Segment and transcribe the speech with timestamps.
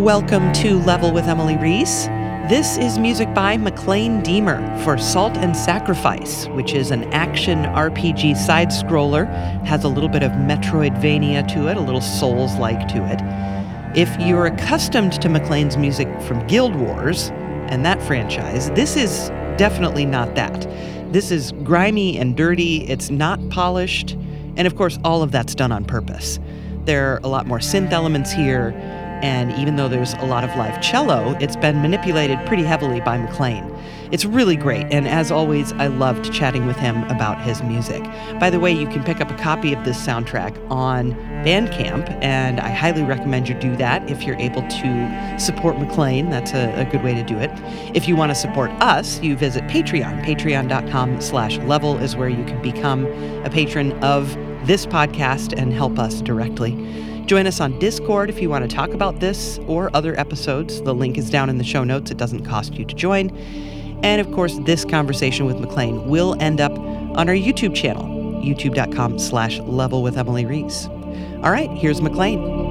[0.00, 2.06] Welcome to Level with Emily Reese.
[2.48, 8.34] This is music by Maclaine Diemer for Salt and Sacrifice, which is an action RPG
[8.34, 9.28] side scroller.
[9.66, 13.20] Has a little bit of Metroidvania to it, a little Souls like to it.
[13.94, 17.28] If you're accustomed to Maclaine's music from Guild Wars
[17.68, 20.62] and that franchise, this is definitely not that.
[21.12, 24.12] This is grimy and dirty, it's not polished,
[24.56, 26.40] and of course, all of that's done on purpose.
[26.86, 28.70] There are a lot more synth elements here
[29.22, 33.18] and even though there's a lot of live cello, it's been manipulated pretty heavily by
[33.18, 33.70] Maclaine.
[34.10, 38.02] It's really great, and as always, I loved chatting with him about his music.
[38.40, 41.12] By the way, you can pick up a copy of this soundtrack on
[41.44, 46.28] Bandcamp, and I highly recommend you do that if you're able to support Maclaine.
[46.28, 47.50] That's a, a good way to do it.
[47.94, 50.24] If you want to support us, you visit Patreon.
[50.24, 53.06] Patreon.com slash level is where you can become
[53.44, 54.34] a patron of
[54.66, 56.72] this podcast and help us directly.
[57.30, 60.82] Join us on Discord if you want to talk about this or other episodes.
[60.82, 62.10] The link is down in the show notes.
[62.10, 63.30] It doesn't cost you to join.
[64.02, 68.02] And of course, this conversation with Maclaine will end up on our YouTube channel,
[68.42, 70.86] youtube.com slash level with Emily Reese.
[71.44, 72.69] All right, here's Maclaine.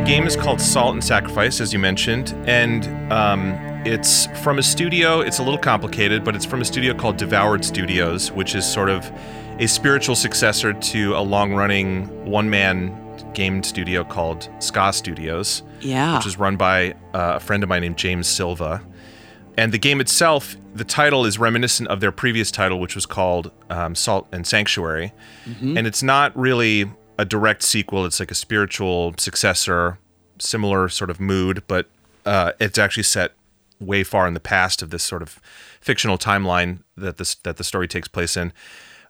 [0.00, 3.52] Game is called Salt and Sacrifice, as you mentioned, and um,
[3.84, 5.20] it's from a studio.
[5.20, 8.88] It's a little complicated, but it's from a studio called Devoured Studios, which is sort
[8.88, 9.10] of
[9.58, 12.98] a spiritual successor to a long-running one-man
[13.34, 15.62] game studio called Ska Studios.
[15.80, 18.82] Yeah, which is run by uh, a friend of mine named James Silva.
[19.58, 23.50] And the game itself, the title is reminiscent of their previous title, which was called
[23.68, 25.12] um, Salt and Sanctuary.
[25.44, 25.76] Mm-hmm.
[25.76, 28.04] And it's not really a direct sequel.
[28.06, 29.98] It's like a spiritual successor
[30.38, 31.86] similar sort of mood, but
[32.26, 33.32] uh, it's actually set
[33.80, 35.40] way far in the past of this sort of
[35.80, 38.52] fictional timeline that this that the story takes place in.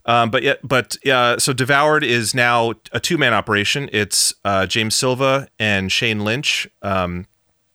[0.04, 3.88] Um, but yet, but uh, so Devoured is now a two man operation.
[3.92, 7.26] It's uh, James Silva and Shane Lynch, um,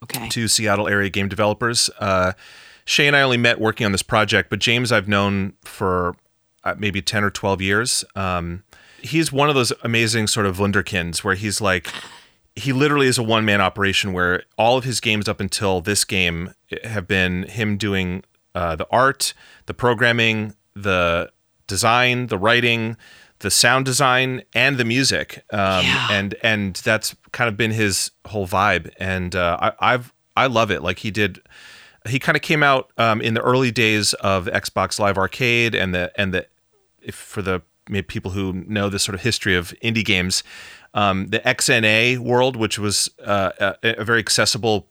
[0.03, 1.89] okay, two Seattle area game developers.
[1.99, 2.33] Uh,
[2.85, 6.15] Shane and I only met working on this project, but James I've known for
[6.63, 8.03] uh, maybe ten or twelve years.
[8.15, 8.63] Um,
[9.07, 11.87] he's one of those amazing sort of wunderkinds where he's like
[12.55, 16.03] he literally is a one man operation where all of his games up until this
[16.03, 16.53] game
[16.83, 18.23] have been him doing
[18.55, 19.35] uh, the art,
[19.67, 21.31] the programming, the
[21.67, 22.97] design, the writing,
[23.39, 25.43] the sound design, and the music.
[25.51, 26.07] Um, yeah.
[26.11, 28.91] And and that's kind of been his whole vibe.
[28.99, 30.81] And uh, I, I've I love it.
[30.81, 31.39] Like he did.
[32.07, 35.93] He kind of came out um, in the early days of Xbox Live Arcade and
[35.93, 36.47] the and the
[37.01, 37.61] if for the
[38.07, 40.43] people who know the sort of history of indie games,
[40.93, 44.87] um, the XNA world, which was uh, a, a, very accessible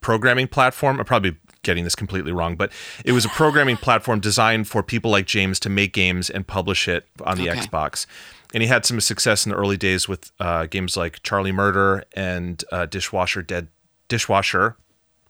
[0.00, 0.98] programming platform.
[0.98, 2.70] I'm probably getting this completely wrong, but
[3.04, 6.88] it was a programming platform designed for people like James to make games and publish
[6.88, 7.60] it on the okay.
[7.60, 8.06] Xbox.
[8.52, 12.04] And he had some success in the early days with uh, games like Charlie Murder
[12.14, 13.68] and uh, Dishwasher Dead
[14.08, 14.76] Dishwasher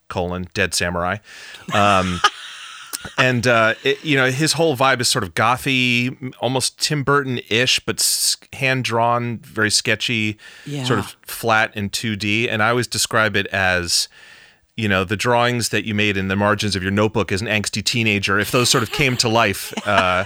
[0.08, 1.18] colon Dead Samurai.
[1.72, 2.20] Um,
[3.18, 7.80] and uh, it, you know his whole vibe is sort of gothy, almost Tim Burton-ish,
[7.80, 10.84] but hand drawn, very sketchy, yeah.
[10.84, 12.48] sort of flat and 2D.
[12.48, 14.08] And I always describe it as
[14.76, 17.48] you know the drawings that you made in the margins of your notebook as an
[17.48, 20.24] angsty teenager if those sort of came to life uh,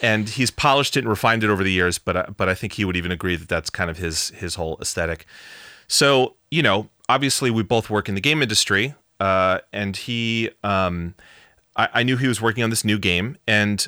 [0.00, 2.74] and he's polished it and refined it over the years but uh, but I think
[2.74, 5.26] he would even agree that that's kind of his his whole aesthetic
[5.88, 11.14] so you know obviously we both work in the game industry uh, and he um,
[11.76, 13.86] I, I knew he was working on this new game, and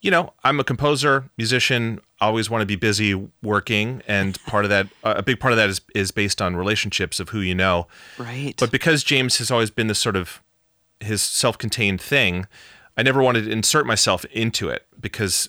[0.00, 4.70] you know, I'm a composer, musician, always want to be busy working, and part of
[4.70, 7.86] that, a big part of that is is based on relationships of who you know.
[8.18, 8.54] Right.
[8.58, 10.42] But because James has always been this sort of
[11.00, 12.46] his self-contained thing,
[12.96, 15.48] I never wanted to insert myself into it because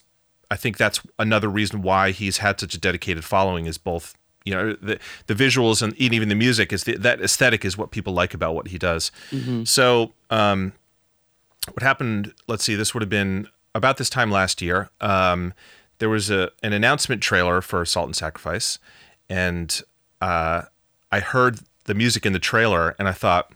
[0.49, 4.53] I think that's another reason why he's had such a dedicated following is both you
[4.53, 8.13] know the the visuals and even the music is the, that aesthetic is what people
[8.13, 9.11] like about what he does.
[9.31, 9.63] Mm-hmm.
[9.65, 10.73] So um,
[11.67, 14.89] what happened, let's see, this would have been about this time last year.
[14.99, 15.53] Um,
[15.99, 18.79] there was a an announcement trailer for Salt and Sacrifice,
[19.29, 19.81] and
[20.19, 20.63] uh,
[21.11, 23.51] I heard the music in the trailer, and I thought,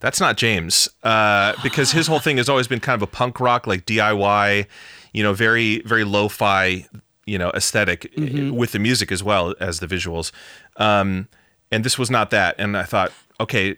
[0.00, 3.38] that's not James, uh, because his whole thing has always been kind of a punk
[3.38, 4.66] rock, like DIY,
[5.12, 6.86] you know, very very lo-fi,
[7.26, 8.50] you know, aesthetic mm-hmm.
[8.56, 10.32] with the music as well as the visuals.
[10.76, 11.28] Um,
[11.70, 13.76] and this was not that, and I thought, okay,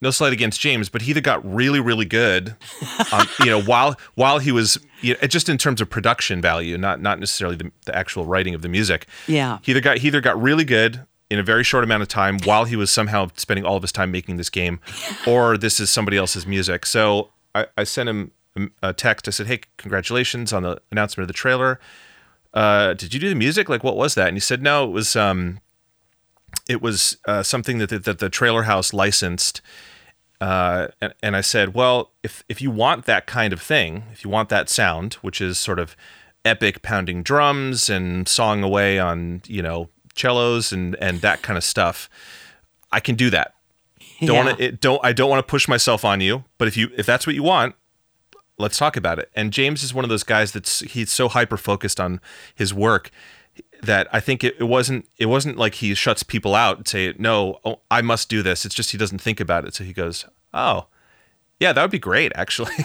[0.00, 2.56] no slight against James, but he either got really, really good,
[3.12, 6.76] um, you know, while while he was you know, just in terms of production value,
[6.76, 9.06] not not necessarily the, the, actual writing of the music.
[9.26, 12.08] Yeah, he either got he either got really good in a very short amount of
[12.08, 14.80] time while he was somehow spending all of his time making this game,
[15.26, 16.86] or this is somebody else's music.
[16.86, 18.32] So I, I sent him
[18.82, 19.28] a text.
[19.28, 21.80] I said, "Hey, congratulations on the announcement of the trailer.
[22.52, 23.68] Uh, did you do the music?
[23.68, 25.60] Like, what was that?" And he said, "No, it was um,
[26.68, 29.60] it was uh, something that the, that the trailer house licensed."
[30.40, 34.24] Uh, and, and I said, "Well, if if you want that kind of thing, if
[34.24, 35.96] you want that sound, which is sort of
[36.44, 41.64] epic pounding drums and sawing away on you know cellos and and that kind of
[41.64, 42.10] stuff,
[42.92, 43.54] I can do that.
[44.20, 44.44] Don't Yeah.
[44.44, 47.06] want to don't I don't want to push myself on you, but if you if
[47.06, 47.74] that's what you want,
[48.58, 49.30] let's talk about it.
[49.34, 52.20] And James is one of those guys that's he's so hyper focused on
[52.54, 53.10] his work
[53.82, 57.14] that I think it, it wasn't it wasn't like he shuts people out and say
[57.18, 58.64] no oh, I must do this.
[58.64, 59.74] It's just he doesn't think about it.
[59.74, 60.86] So he goes oh
[61.60, 62.72] yeah that would be great actually.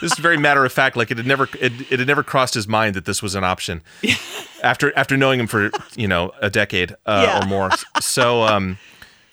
[0.00, 0.96] this is very matter of fact.
[0.96, 3.44] Like it had never it, it had never crossed his mind that this was an
[3.44, 3.82] option.
[4.62, 7.42] after after knowing him for you know a decade uh, Yeah.
[7.44, 7.70] or more.
[8.00, 8.78] So um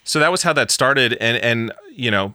[0.04, 2.34] so that was how that started and and you know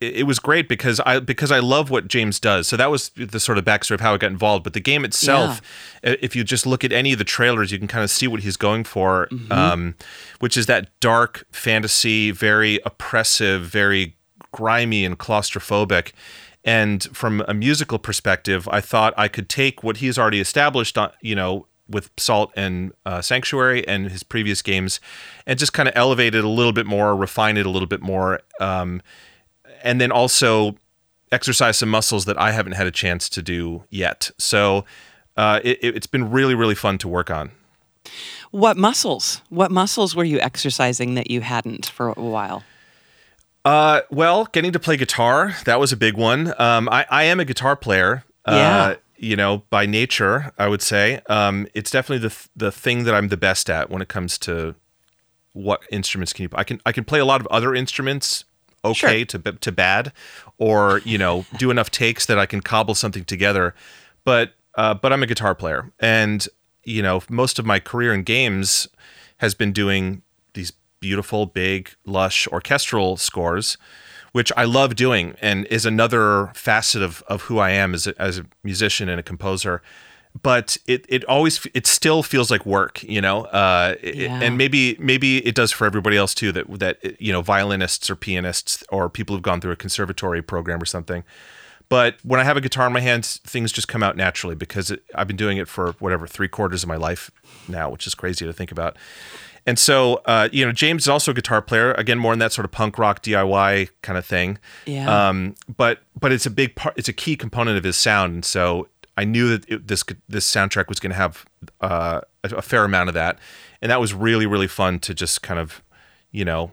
[0.00, 2.68] it, was great because I because I love what James does.
[2.68, 4.64] So that was the sort of backstory of how I got involved.
[4.64, 5.62] But the game itself,
[6.04, 8.26] i- if you just look at any of the trailers, you can kind of see
[8.28, 9.94] what he's going for, um,
[10.40, 14.16] which is that dark fantasy, very oppressive, very
[14.52, 16.12] grimy and claustrophobic.
[16.64, 21.10] And from a musical perspective, I thought I could take what he's already established, on,
[21.22, 24.98] you know, with Salt and uh, Sanctuary and his previous games,
[25.46, 28.02] and just kind of elevate it a little bit more, refine it a little bit
[28.02, 29.00] more, um,
[29.86, 30.76] and then also
[31.32, 34.30] exercise some muscles that I haven't had a chance to do yet.
[34.38, 34.84] So
[35.36, 37.52] uh, it, it's been really, really fun to work on.
[38.50, 39.42] What muscles?
[39.48, 42.64] What muscles were you exercising that you hadn't for a while?
[43.64, 46.54] Uh, well, getting to play guitar, that was a big one.
[46.60, 48.24] Um, I, I am a guitar player.
[48.46, 48.54] Yeah.
[48.54, 51.20] Uh, you know, by nature, I would say.
[51.28, 54.38] Um, it's definitely the th- the thing that I'm the best at when it comes
[54.40, 54.74] to
[55.52, 58.44] what instruments can you I can I can play a lot of other instruments
[58.86, 59.40] okay Sure.
[59.40, 60.12] to to bad
[60.58, 63.74] or, you know, do enough takes that I can cobble something together.
[64.24, 66.46] But uh, but I'm a guitar player and
[66.84, 68.86] you know, most of my career in games
[69.38, 70.22] has been doing
[70.54, 73.76] these beautiful, big, lush orchestral scores,
[74.32, 78.14] which I love doing and is another facet of, of who I am as a,
[78.22, 79.82] as a musician and a composer.
[80.42, 84.40] But it, it always it still feels like work, you know, uh, it- Yeah.
[84.42, 86.52] and maybe maybe it does for everybody else too.
[86.52, 90.82] That that you know violinists or pianists or people who've gone through a conservatory program
[90.82, 91.22] or something.
[91.88, 94.90] But when I have a guitar in my hands, things just come out naturally because
[94.90, 97.30] it, I've been doing it for whatever three quarters of my life
[97.68, 98.96] now, which is crazy to think about.
[99.68, 101.92] And so, uh, you know, James is also a guitar player.
[101.92, 104.58] Again, more in that sort of punk rock DIY kind of thing.
[104.84, 105.28] Yeah.
[105.28, 106.94] Um, but but it's a big part.
[106.96, 108.34] It's a key component of his sound.
[108.34, 111.44] And so I knew that it, this this soundtrack was going to have
[111.80, 113.38] uh, a, a fair amount of that,
[113.80, 115.82] and that was really really fun to just kind of,
[116.30, 116.72] you know,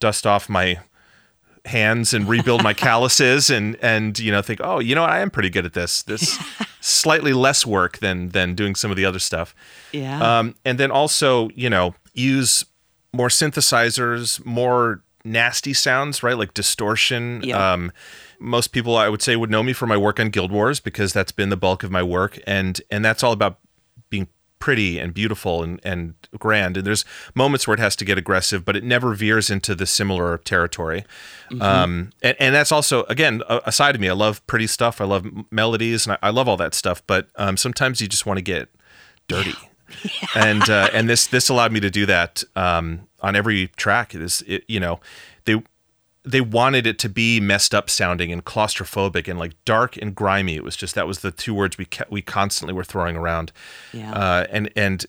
[0.00, 0.78] dust off my
[1.64, 5.20] hands and rebuild my calluses and and you know think oh you know what, I
[5.20, 6.02] am pretty good at this.
[6.02, 6.38] This
[6.80, 9.54] slightly less work than than doing some of the other stuff.
[9.92, 10.38] Yeah.
[10.38, 12.64] um, and then also you know use
[13.12, 16.36] more synthesizers more nasty sounds right?
[16.36, 17.72] Like distortion Yeah.
[17.72, 17.92] um,
[18.42, 21.12] most people i would say would know me for my work on guild wars because
[21.12, 22.38] that's been the bulk of my work.
[22.46, 23.58] And and that's all about
[24.10, 26.76] being pretty and beautiful and, and grand.
[26.76, 29.86] And there's moments where it has to get aggressive but it never veers into the
[29.86, 31.04] similar territory.
[31.60, 34.08] Um, and, and that's also again a, a side of me.
[34.08, 35.00] I love pretty stuff.
[35.00, 38.26] I love melodies and I, I love all that stuff but um, sometimes you just
[38.26, 38.68] want to get
[39.28, 39.54] dirty.
[40.34, 44.14] And uh, and this this allowed me to do that um, on every track.
[44.14, 45.00] It is it, you know
[45.44, 45.62] they
[46.24, 50.54] they wanted it to be messed up sounding and claustrophobic and like dark and grimy.
[50.54, 53.52] It was just that was the two words we kept, we constantly were throwing around.
[53.92, 54.12] Yeah.
[54.12, 55.04] Uh, and and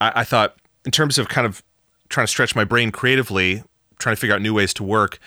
[0.00, 1.62] I, I thought in terms of kind of
[2.08, 3.62] trying to stretch my brain creatively,
[3.98, 5.18] trying to figure out new ways to work.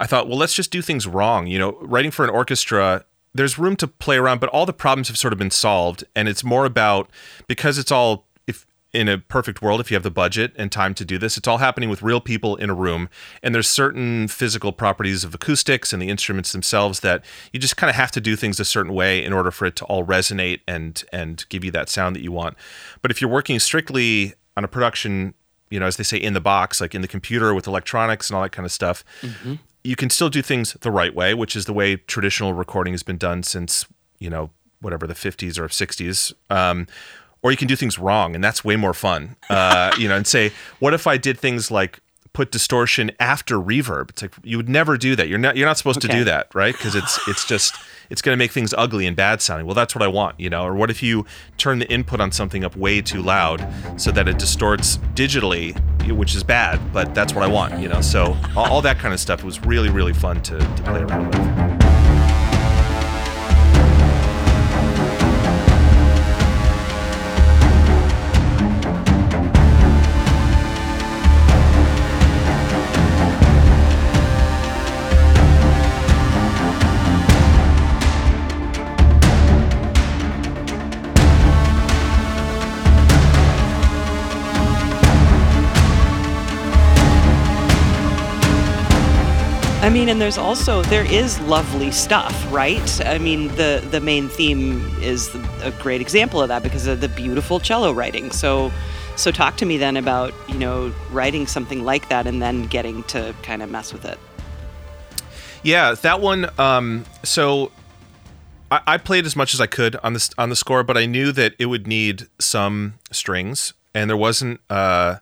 [0.00, 1.46] I thought, well, let's just do things wrong.
[1.46, 5.08] You know, writing for an orchestra, there's room to play around, but all the problems
[5.08, 7.10] have sort of been solved, and it's more about
[7.46, 8.27] because it's all
[8.98, 11.46] in a perfect world, if you have the budget and time to do this, it's
[11.46, 13.08] all happening with real people in a room,
[13.44, 17.88] and there's certain physical properties of acoustics and the instruments themselves that you just kind
[17.88, 20.62] of have to do things a certain way in order for it to all resonate
[20.66, 22.56] and and give you that sound that you want.
[23.00, 25.34] But if you're working strictly on a production
[25.70, 28.36] you know, as they say, in the box, like in the computer with electronics and
[28.36, 29.04] all that kind of stuff.
[29.82, 33.02] You can still do things the right way, which is the way traditional recording has
[33.02, 33.86] been done since,
[34.18, 34.50] you know,
[34.80, 36.32] whatever the 50s or 60s.
[36.50, 36.86] Um,
[37.42, 39.36] or you can do things wrong, and that's way more fun.
[39.48, 42.00] Uh, you know, and say, what if I did things like
[42.38, 44.10] put distortion after reverb.
[44.10, 45.28] It's like you would never do that.
[45.28, 46.72] You're not you're not supposed to do that, right?
[46.72, 47.74] Because it's it's just
[48.10, 49.66] it's going to make things ugly and bad sounding.
[49.66, 50.64] Well, that's what I want, you know.
[50.64, 51.26] Or what if you
[51.56, 53.66] turn the input on something up way too loud
[53.96, 55.76] so that it distorts digitally,
[56.12, 58.00] which is bad, but that's what I want, you know.
[58.00, 61.26] So all, all that kind of stuff was really really fun to, to play around
[61.26, 61.67] with.
[89.88, 93.06] I mean, and there's also there is lovely stuff, right?
[93.06, 97.08] I mean, the the main theme is a great example of that because of the
[97.08, 98.30] beautiful cello writing.
[98.30, 98.70] So,
[99.16, 103.02] so talk to me then about you know writing something like that and then getting
[103.04, 104.18] to kind of mess with it.
[105.62, 106.50] Yeah, that one.
[106.60, 107.72] Um, so
[108.70, 111.06] I, I played as much as I could on this on the score, but I
[111.06, 114.60] knew that it would need some strings, and there wasn't.
[114.68, 115.16] Uh,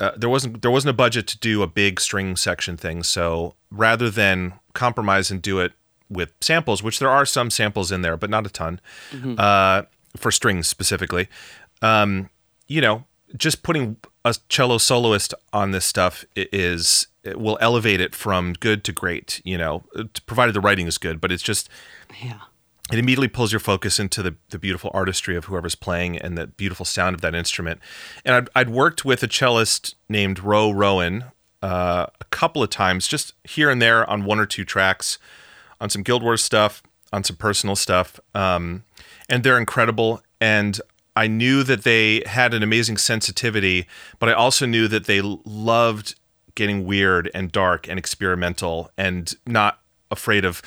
[0.00, 3.02] uh, there wasn't there wasn't a budget to do a big string section thing.
[3.02, 5.72] So rather than compromise and do it
[6.08, 8.80] with samples, which there are some samples in there, but not a ton
[9.38, 9.82] uh,
[10.16, 11.28] for strings specifically,
[11.82, 12.30] um,
[12.66, 13.04] you know,
[13.36, 18.84] just putting a cello soloist on this stuff is it will elevate it from good
[18.84, 19.42] to great.
[19.44, 19.84] You know,
[20.26, 21.68] provided the writing is good, but it's just
[22.22, 22.38] Yeah.
[22.90, 26.46] it immediately pulls your focus into the, the beautiful artistry of whoever's playing and the
[26.46, 27.80] beautiful sound of that instrument.
[28.24, 31.24] And I'd, I'd worked with a cellist named Ro Rowan
[31.62, 35.18] uh, a couple of times, just here and there on one or two tracks,
[35.80, 38.20] on some Guild Wars stuff, on some personal stuff.
[38.34, 38.84] Um,
[39.28, 40.22] and they're incredible.
[40.40, 40.80] And
[41.16, 43.86] I knew that they had an amazing sensitivity,
[44.18, 46.14] but I also knew that they loved
[46.54, 50.60] getting weird and dark and experimental and not afraid of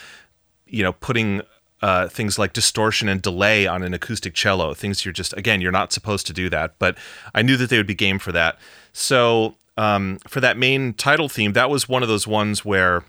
[0.65, 1.41] you know putting
[1.81, 5.71] uh, things like distortion and delay on an acoustic cello things you're just again you're
[5.71, 6.97] not supposed to do that but
[7.35, 8.57] i knew that they would be game for that
[8.93, 13.03] so um, for that main title theme that was one of those ones where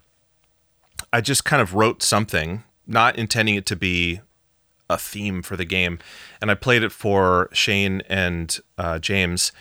[1.13, 4.21] i just kind of wrote something not intending it to be
[4.91, 5.99] a theme for the game
[6.41, 9.53] and i played it for shane and uh, james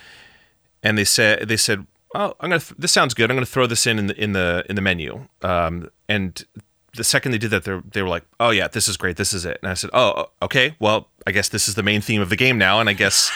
[0.82, 2.60] and they said they said, "Oh, I'm gonna.
[2.60, 3.30] Th- this sounds good.
[3.30, 6.44] I'm gonna throw this in in the in the in the menu." Um, and
[6.94, 9.16] the second they did that, they they were like, "Oh yeah, this is great.
[9.16, 10.74] This is it." And I said, "Oh, okay.
[10.80, 13.30] Well, I guess this is the main theme of the game now, and I guess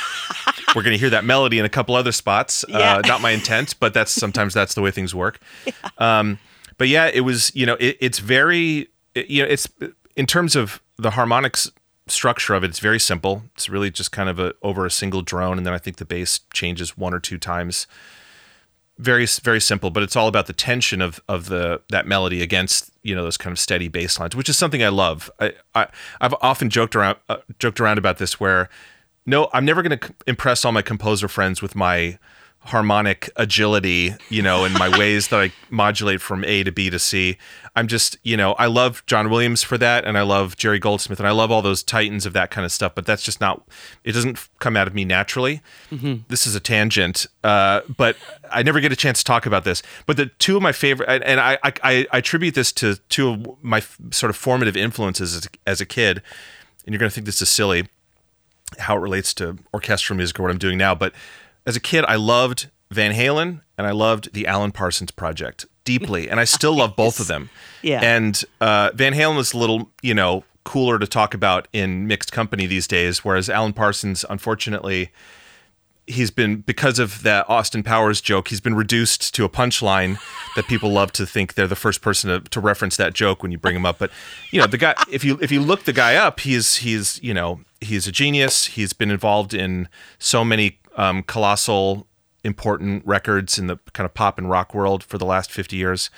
[0.76, 2.64] we're gonna hear that melody in a couple other spots.
[2.68, 2.98] Yeah.
[2.98, 5.40] Uh, not my intent, but that's sometimes that's the way things work."
[5.98, 6.38] Um,
[6.78, 7.50] but yeah, it was.
[7.56, 8.88] You know, it, it's very.
[9.14, 9.66] it- you know, it's
[10.14, 11.70] in terms of the harmonics
[12.08, 13.42] structure of it, it's very simple.
[13.54, 16.04] It's really just kind of a over a single drone, and then I think the
[16.04, 17.86] bass changes one or two times.
[18.98, 22.90] Very very simple, but it's all about the tension of of the that melody against
[23.02, 25.30] you know those kind of steady bass lines, which is something I love.
[25.38, 28.70] I, I I've often joked around uh, joked around about this where
[29.26, 32.18] no, I'm never going to impress all my composer friends with my
[32.60, 36.98] harmonic agility, you know, and my ways that I modulate from A to B to
[36.98, 37.38] C.
[37.76, 41.20] I'm just, you know, I love John Williams for that, and I love Jerry Goldsmith,
[41.20, 42.94] and I love all those titans of that kind of stuff.
[42.94, 43.68] But that's just not.
[44.02, 45.62] It doesn't come out of me naturally.
[46.28, 48.16] This is a tangent, uh, but
[48.50, 49.82] I never get a chance to talk about this.
[50.06, 53.62] But the two of my favorite, and, I, I, I attribute this to two of
[53.62, 56.20] my f- sort of formative influences as, as a kid.
[56.84, 57.88] And you're going to think this is silly
[58.78, 60.94] how it relates to orchestral music or what I'm doing now.
[60.94, 61.12] But
[61.66, 66.28] as a kid, I loved Van Halen and I loved the Alan Parsons Project deeply,
[66.28, 67.50] and I still love both of them.
[67.82, 68.00] Yeah.
[68.02, 72.32] And uh, Van Halen is a little, you know, cooler to talk about in mixed
[72.32, 75.12] company these days, whereas Alan Parsons, unfortunately,
[76.06, 80.18] he's been because of that Austin Powers joke, he's been reduced to a punchline
[80.54, 83.52] that people love to think they're the first person to, to reference that joke when
[83.52, 83.98] you bring him up.
[83.98, 84.10] But
[84.50, 87.34] you know, the guy if you if you look the guy up, he's he's you
[87.34, 88.66] know he's a genius.
[88.66, 92.06] He's been involved in so many um, colossal
[92.44, 96.10] important records in the kind of pop and rock world for the last 50 years.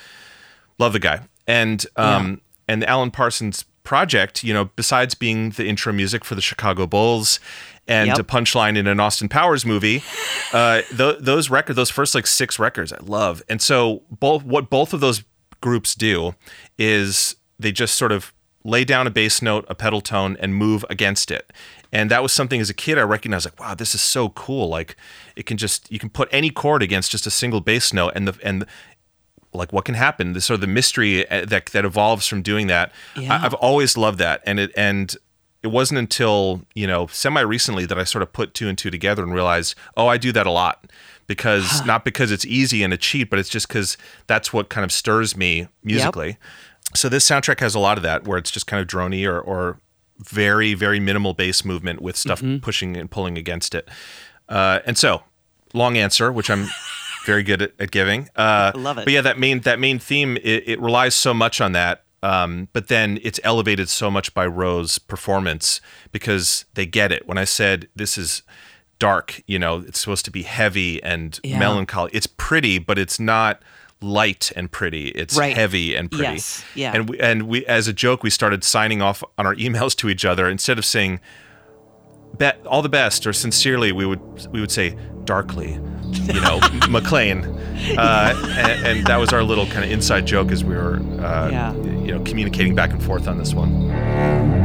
[0.77, 1.21] Love the guy.
[1.47, 6.35] And um and the Alan Parsons project, you know, besides being the intro music for
[6.35, 7.39] the Chicago Bulls
[7.87, 8.19] and Yep.
[8.19, 10.03] a punchline in an Austin Powers movie,
[10.53, 13.41] uh, th- those records, those first like six records, I love.
[13.49, 15.23] And so both what both of those
[15.61, 16.35] groups do
[16.77, 18.31] is they just sort of
[18.69, 21.51] lay down a bass note, a pedal tone, and move against it.
[21.91, 24.69] And that was something as a kid I recognized like, wow, this is so cool.
[24.69, 24.95] Like
[25.35, 28.27] it can just you can put any chord against just a single bass note, and
[28.27, 28.65] the and
[29.51, 32.67] like what can happen the sort of the mystery uh, that that evolves from doing
[32.67, 33.33] that Yeah.
[33.33, 35.17] I, i've always loved that and it and
[35.61, 38.89] it wasn't until you know semi recently that I sort of put two and two
[38.89, 40.89] together and realized, oh, I do that a lot
[41.27, 43.97] because not because it's easy and a cheat, but it's just because
[44.27, 46.27] that's what kind of stirs me musically.
[46.27, 46.37] Yep.
[46.95, 49.39] So this soundtrack has a lot of that, where it's just kind of drony or,
[49.39, 49.79] or
[50.17, 52.57] very very minimal bass movement with stuff mm-hmm.
[52.57, 53.87] pushing and pulling against it.
[54.47, 55.23] Uh, and so,
[55.73, 56.67] long answer, which I'm
[57.25, 58.29] very good at, at giving.
[58.35, 59.05] Uh, Love it.
[59.05, 62.67] But yeah, that main that main theme it, it relies so much on that um,
[62.73, 65.79] but then it's elevated so much by Ro's performance
[66.11, 67.27] because they get it.
[67.27, 68.43] When I said this is
[68.97, 71.59] dark, you know, it's supposed to be heavy and yeah.
[71.59, 72.11] melancholy.
[72.13, 73.61] It's pretty, but it's not
[74.01, 75.09] light and pretty.
[75.09, 75.55] It's right.
[75.55, 76.33] heavy and pretty.
[76.35, 76.63] Yes.
[76.75, 76.93] Yeah.
[76.93, 80.09] And we, and we, as a joke, we started signing off on our emails to
[80.09, 81.19] each other instead of saying
[82.37, 85.79] "bet all the best" or sincerely, we would we would say darkly
[86.11, 87.45] you know, Maclaine.
[87.97, 91.49] Uh, and, and, that was our little kind of inside joke as we were, uh,
[91.49, 91.73] yeah.
[91.75, 94.58] you know, communicating back and forth on this one.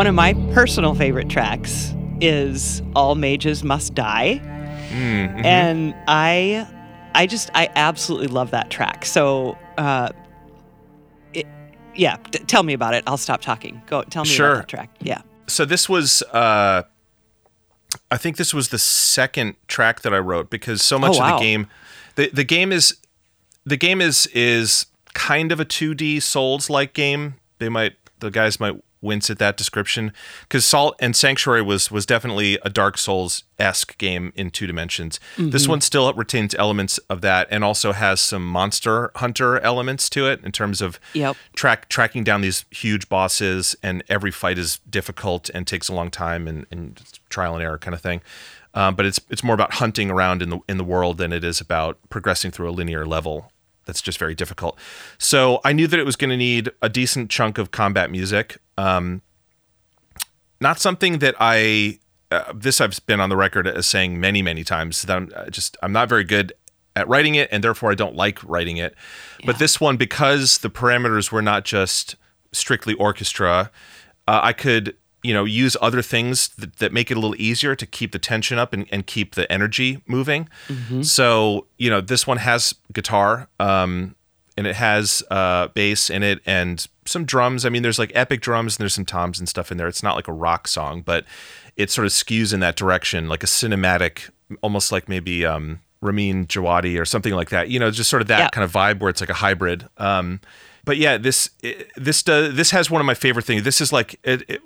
[0.00, 4.40] One of my personal favorite tracks is All Mages Must Die.
[4.88, 5.44] Mm-hmm.
[5.44, 6.66] And I
[7.14, 9.04] I just I absolutely love that track.
[9.04, 10.08] So uh
[11.34, 11.46] it,
[11.94, 13.04] yeah, d- tell me about it.
[13.06, 13.82] I'll stop talking.
[13.88, 14.52] Go tell me sure.
[14.52, 14.96] about that track.
[15.00, 15.20] Yeah.
[15.48, 16.84] So this was uh
[18.10, 21.34] I think this was the second track that I wrote because so much oh, wow.
[21.34, 21.66] of the game
[22.14, 22.96] the the game is
[23.66, 27.34] the game is is kind of a 2D Souls like game.
[27.58, 32.04] They might the guys might wince at that description because Salt and Sanctuary was was
[32.06, 35.20] definitely a Dark Souls esque game in two dimensions.
[35.36, 35.50] Mm-hmm.
[35.50, 40.26] This one still retains elements of that and also has some Monster Hunter elements to
[40.26, 41.36] it in terms of yep.
[41.54, 46.10] track tracking down these huge bosses and every fight is difficult and takes a long
[46.10, 48.20] time and, and trial and error kind of thing.
[48.74, 51.42] Um, but it's it's more about hunting around in the in the world than it
[51.42, 53.50] is about progressing through a linear level
[53.90, 54.78] that's just very difficult.
[55.18, 58.58] So I knew that it was going to need a decent chunk of combat music.
[58.78, 59.20] Um,
[60.60, 61.98] not something that I
[62.30, 65.50] uh, this I've been on the record as saying many many times that I'm uh,
[65.50, 66.52] just I'm not very good
[66.94, 68.94] at writing it and therefore I don't like writing it.
[69.40, 69.46] Yeah.
[69.46, 72.14] But this one because the parameters were not just
[72.52, 73.72] strictly orchestra,
[74.28, 77.74] uh, I could you know use other things that, that, make it a little easier
[77.74, 80.48] to keep the tension up and, and keep the energy moving.
[80.68, 81.02] Mm-hmm.
[81.02, 84.14] so you know this one has guitar um,
[84.56, 87.64] and it has uh, bass in it and some drums.
[87.64, 89.88] I mean there's like epic drums and there's some toms and stuff in there.
[89.88, 91.24] It's not like a rock song but
[91.76, 94.30] it sort of skews in that direction like a cinematic
[94.62, 97.68] almost like maybe um, ramin djawadi or something like that.
[97.68, 98.48] You know just sort of that yeah.
[98.48, 99.88] kind of vibe where it's like a hybrid.
[99.98, 100.40] Um,
[100.84, 101.50] but yeah, this
[101.96, 103.62] this does this has one of my favorite things.
[103.62, 104.60] This is like it, it,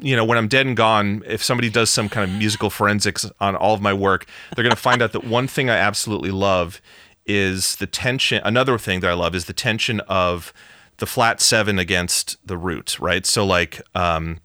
[0.00, 1.22] you know when I'm dead and gone.
[1.26, 4.74] If somebody does some kind of musical forensics on all of my work, they're going
[4.74, 6.80] to find out that one thing I absolutely love
[7.26, 8.40] is the tension.
[8.44, 10.52] Another thing that I love is the tension of
[10.98, 12.98] the flat seven against the root.
[12.98, 13.26] Right.
[13.26, 14.40] So like, um,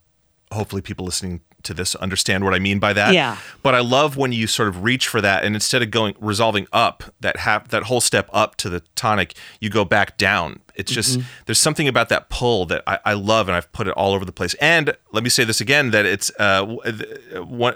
[0.52, 3.14] hopefully, people listening to this understand what I mean by that.
[3.14, 3.38] Yeah.
[3.64, 6.68] But I love when you sort of reach for that, and instead of going resolving
[6.72, 10.60] up that half that whole step up to the tonic, you go back down.
[10.76, 11.28] It's just mm-hmm.
[11.46, 14.24] there's something about that pull that I, I, love, and I've put it all over
[14.24, 14.54] the place.
[14.56, 16.66] And let me say this again: that it's uh,
[17.44, 17.76] one.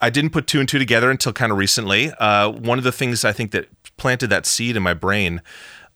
[0.00, 2.12] I didn't put two and two together until kind of recently.
[2.18, 5.40] Uh, one of the things I think that planted that seed in my brain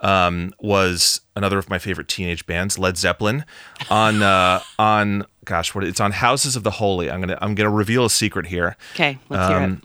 [0.01, 3.45] um, was another of my favorite teenage bands, Led Zeppelin,
[3.91, 7.11] on uh, on gosh, what it's on Houses of the Holy.
[7.11, 8.77] I'm gonna I'm gonna reveal a secret here.
[8.95, 9.65] Okay, let's um, hear it.
[9.65, 9.83] Um,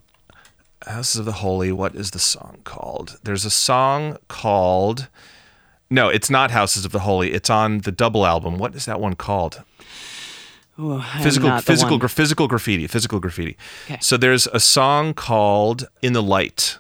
[0.86, 1.72] Houses of the Holy.
[1.72, 3.20] What is the song called?
[3.24, 5.08] There's a song called.
[5.90, 7.34] No, it's not Houses of the Holy.
[7.34, 8.58] It's on the double album.
[8.58, 9.64] What is that one called?
[10.80, 14.00] Ooh, physical physical gra- physical graffiti physical graffiti okay.
[14.02, 16.80] so there's a song called in the light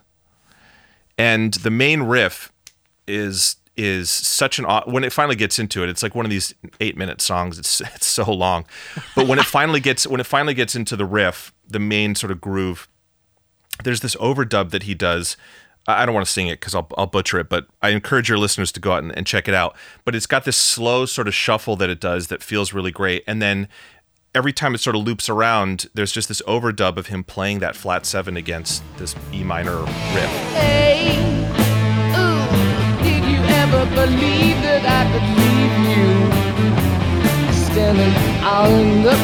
[1.16, 2.52] and the main riff
[3.08, 6.54] is is such an when it finally gets into it it's like one of these
[6.80, 8.66] 8 minute songs it's it's so long
[9.16, 12.32] but when it finally gets when it finally gets into the riff the main sort
[12.32, 12.88] of groove
[13.84, 15.36] there's this overdub that he does
[15.88, 18.38] I don't want to sing it because I'll, I'll butcher it, but I encourage your
[18.38, 19.76] listeners to go out and, and check it out.
[20.06, 23.24] But it's got this slow sort of shuffle that it does that feels really great.
[23.28, 23.68] And then
[24.34, 27.76] every time it sort of loops around, there's just this overdub of him playing that
[27.76, 31.43] flat seven against this E minor riff
[33.74, 36.14] never believed that I could leave you
[37.66, 38.14] standing
[39.04, 39.16] the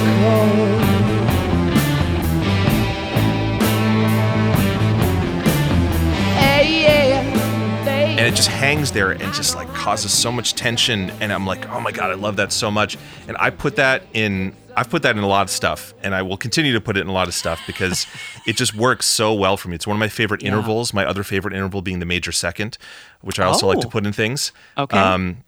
[8.18, 11.10] And it just hangs there and just like causes so much tension.
[11.22, 12.98] And I'm like, oh my God, I love that so much.
[13.30, 16.22] And I put that in i've put that in a lot of stuff and i
[16.22, 18.08] will continue to put it in a lot of stuff because
[18.48, 20.50] it just works so well for me it's one of my favorite Yeah.
[20.50, 22.78] intervals my other favorite interval being the major second
[23.22, 23.90] which i also like to Oh.
[23.90, 24.98] put in things Okay.
[24.98, 25.44] um,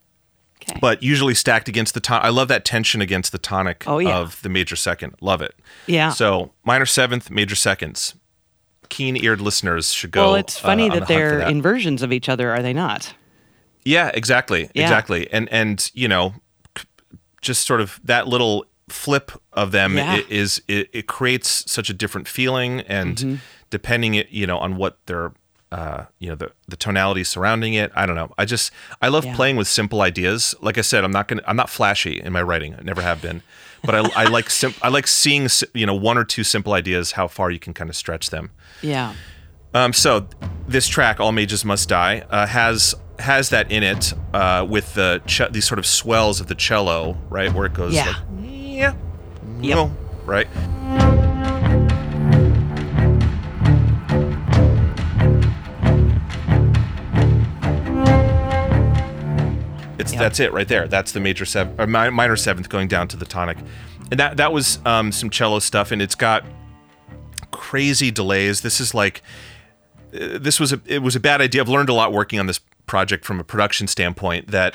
[0.62, 0.78] okay.
[0.80, 2.24] but usually stacked against the tonic.
[2.24, 4.18] I love that tension against the tonic Oh, yeah.
[4.18, 5.14] of the major second.
[5.20, 5.54] Love it.
[5.88, 6.10] Yeah.
[6.10, 8.14] So minor seventh, major seconds.
[8.88, 10.26] Keen-eared listeners should go.
[10.26, 11.50] well, it's funny uh, that the they're that.
[11.50, 13.12] inversions of each other, are they not?
[13.84, 14.82] Yeah, exactly, Yeah.
[14.84, 15.28] exactly.
[15.32, 16.34] And and you know,
[17.40, 20.12] just sort of that little flip of them Yeah.
[20.14, 23.34] i- is it, it creates such a different feeling, and Mm-hmm.
[23.70, 25.32] depending it you know on what their
[25.72, 27.90] uh, you know the the tonality surrounding it.
[27.94, 28.32] I don't know.
[28.36, 29.34] I just I love Yeah.
[29.34, 30.54] playing with simple ideas.
[30.60, 32.74] Like I said, I'm not gonna I'm not flashy in my writing.
[32.78, 33.42] I never have been.
[33.84, 37.12] But I, I like sim- I like seeing you know one or two simple ideas
[37.12, 38.50] how far you can kind of stretch them.
[38.82, 39.14] Yeah.
[39.74, 40.26] Um, so
[40.68, 45.22] this track, "All Mages Must Die," uh, has has that in it uh, with the
[45.26, 48.08] ch- these sort of swells of the cello, right, where it goes Yeah.
[48.08, 48.16] like
[48.72, 48.94] yeah,
[49.60, 49.76] Yep.
[49.76, 49.92] no,
[50.24, 50.48] right.
[59.98, 60.20] It's Yep.
[60.20, 60.88] that's it right there.
[60.88, 63.58] That's the major seventh or mi- minor seventh going down to the tonic,
[64.10, 66.44] and that that was um, some cello stuff, and it's got
[67.52, 68.62] crazy delays.
[68.62, 69.22] This is like
[70.12, 71.60] uh, this was a it was a bad idea.
[71.60, 74.74] I've learned a lot working on this project from a production standpoint that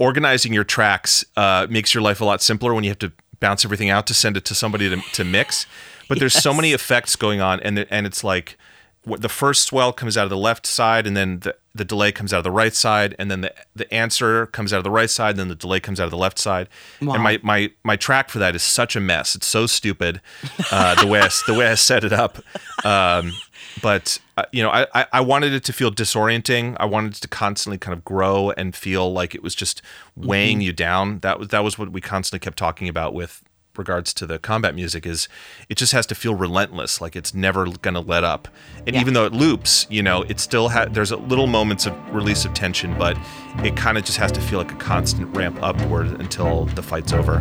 [0.00, 3.64] organizing your tracks uh, makes your life a lot simpler when you have to bounce
[3.64, 5.66] everything out to send it to somebody to, to mix.
[6.08, 8.58] But there's so many effects going on, and the, and it's like
[9.06, 12.32] the first swell comes out of the left side, and then the, the delay comes
[12.32, 15.10] out of the right side, and then the the answer comes out of the right
[15.10, 16.68] side, and then the delay comes out of the left side.
[17.00, 17.14] Wow.
[17.14, 19.34] And my, my my track for that is such a mess.
[19.34, 20.20] It's so stupid
[20.72, 22.38] uh, the way I, the way I set it up.
[22.84, 23.32] Um,
[23.82, 26.76] but uh, you know, I, I I wanted it to feel disorienting.
[26.80, 29.80] I wanted it to constantly kind of grow and feel like it was just
[30.16, 31.20] weighing you down.
[31.20, 33.42] That was that was what we constantly kept talking about with
[33.80, 35.28] regards to the combat music is
[35.68, 38.46] it just has to feel relentless like it's never going to let up
[38.86, 39.00] and Yeah.
[39.00, 42.44] even though it loops you know it still has there's a little moments of release
[42.44, 43.16] of tension but
[43.64, 47.12] it kind of just has to feel like a constant ramp upward until the fight's
[47.12, 47.40] over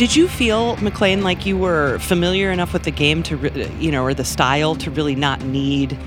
[0.00, 3.36] Did you feel, Maclaine, like you were familiar enough with the game to,
[3.78, 5.98] you know, or the style to really not need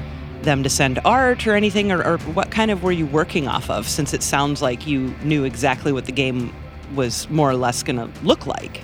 [0.41, 1.91] them to send art or anything?
[1.91, 5.13] Or, or what kind of were you working off of since it sounds like you
[5.21, 6.51] knew exactly what the game
[6.95, 8.82] was more or less going to look like?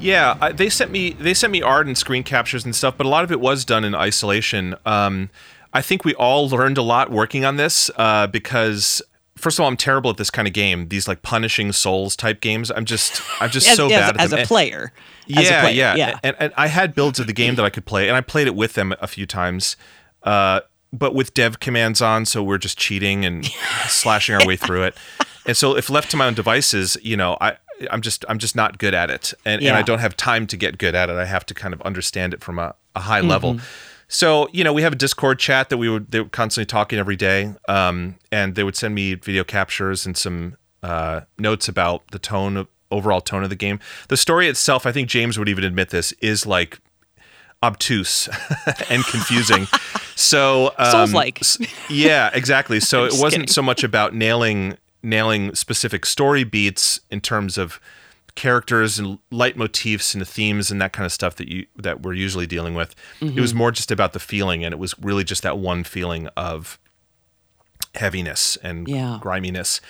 [0.00, 3.04] Yeah, I, they sent me they sent me art and screen captures and stuff, but
[3.04, 4.76] a lot of it was done in isolation.
[4.86, 5.28] Um,
[5.74, 9.02] I think we all learned a lot working on this uh, because
[9.42, 10.88] first of all, I'm terrible at this kind of game.
[10.88, 12.70] These like punishing souls type games.
[12.70, 14.38] I'm just I'm just As, so as- bad at as them.
[14.38, 14.92] a And- player.
[15.26, 16.18] yeah, as a player, yeah, yeah.
[16.22, 18.46] And, and I had builds of the game that I could play, and I played
[18.46, 19.76] it with them a few times.
[20.22, 20.60] Uh,
[20.92, 23.44] but with dev commands on, so we're just cheating and
[23.88, 24.94] slashing our way through it.
[25.46, 27.56] And so, if left to my own devices, you know, I
[27.90, 30.56] I'm just I'm just not good at it, and and I don't have time to
[30.56, 31.16] get good at it.
[31.16, 33.28] I have to kind of understand it from a, a high Mm-hmm.
[33.30, 33.60] level.
[34.12, 36.98] So you know, we have a Discord chat that we would they were constantly talking
[36.98, 42.06] every day, um, and they would send me video captures and some uh, notes about
[42.10, 43.80] the tone of overall tone of the game.
[44.08, 46.78] The story itself, I think James would even admit this, is like
[47.62, 48.28] obtuse
[48.90, 49.66] and confusing.
[50.14, 51.40] so um, Souls-like.
[51.88, 52.80] yeah, exactly.
[52.80, 53.46] So it wasn't kidding.
[53.48, 57.80] so much about nailing nailing specific story beats in terms of
[58.34, 62.14] characters and leitmotifs and the themes and that kind of stuff that you that we're
[62.14, 62.94] usually dealing with.
[63.20, 63.40] It Mm-hmm.
[63.40, 66.78] was more just about the feeling, and it was really just that one feeling of
[67.94, 69.18] heaviness and Yeah.
[69.20, 69.80] griminess.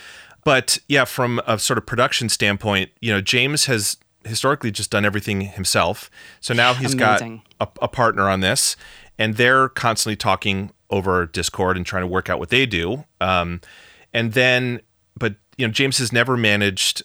[0.43, 5.05] But yeah, from a sort of production standpoint, you know, James has historically just done
[5.05, 6.09] everything himself.
[6.41, 7.43] So now he's Amazing.
[7.59, 8.75] got a, a partner on this,
[9.17, 13.05] and they're constantly talking over Discord and trying to work out what they do.
[13.21, 13.61] Um,
[14.13, 14.81] and then,
[15.17, 17.03] but you know, James has never managed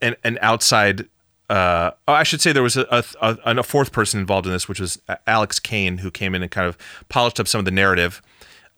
[0.00, 1.08] an, an outside.
[1.48, 2.86] Uh, oh, I should say there was a,
[3.20, 6.50] a, a, fourth person involved in this, which was Alex Kane, who came in and
[6.50, 8.22] kind of polished up some of the narrative.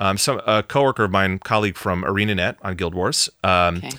[0.00, 3.90] Um, some a coworker of mine, colleague from ArenaNet on Guild Wars, um, Okay.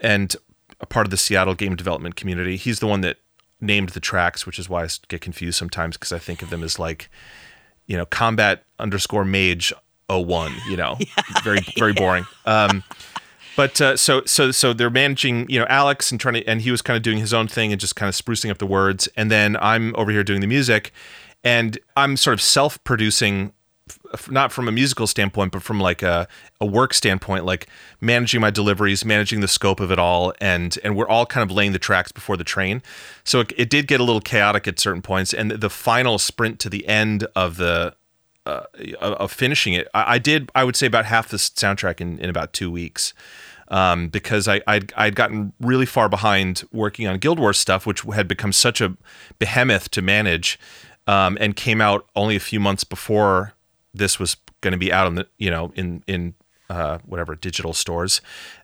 [0.00, 0.34] and
[0.80, 2.56] a part of the Seattle game development community.
[2.56, 3.18] He's the one that
[3.60, 6.62] named the tracks, which is why I get confused sometimes because I think of them
[6.62, 7.10] as like,
[7.86, 9.72] you know, combat underscore mage
[10.08, 11.06] 01, you know, yeah.
[11.42, 12.26] very, very boring.
[12.46, 12.82] Um,
[13.56, 16.70] but uh, so so so they're managing you know Alex and trying to and he
[16.70, 19.08] was kind of doing his own thing and just kind of sprucing up the words.
[19.16, 20.92] And then I'm over here doing the music
[21.42, 23.52] and I'm sort of self-producing
[24.30, 26.26] not from a musical standpoint but from like a,
[26.58, 27.68] a work standpoint like
[28.00, 31.54] managing my deliveries managing the scope of it all and and we're all kind of
[31.54, 32.82] laying the tracks before the train.
[33.24, 36.58] So it, it did get a little chaotic at certain points and the final sprint
[36.60, 37.94] to the end of the
[38.46, 38.64] uh,
[39.00, 42.28] of finishing it I, I, did i would say about half the soundtrack in, in
[42.28, 43.14] about two weeks
[43.68, 48.02] um, because I, I'd, I'd gotten really far behind working on Guild Wars stuff, which
[48.02, 48.96] had become such a
[49.38, 50.58] behemoth to manage,
[51.06, 53.54] um, and came out only a few months before
[53.92, 56.34] this was going to be out on the you know in in
[56.70, 58.20] uh, whatever digital stores.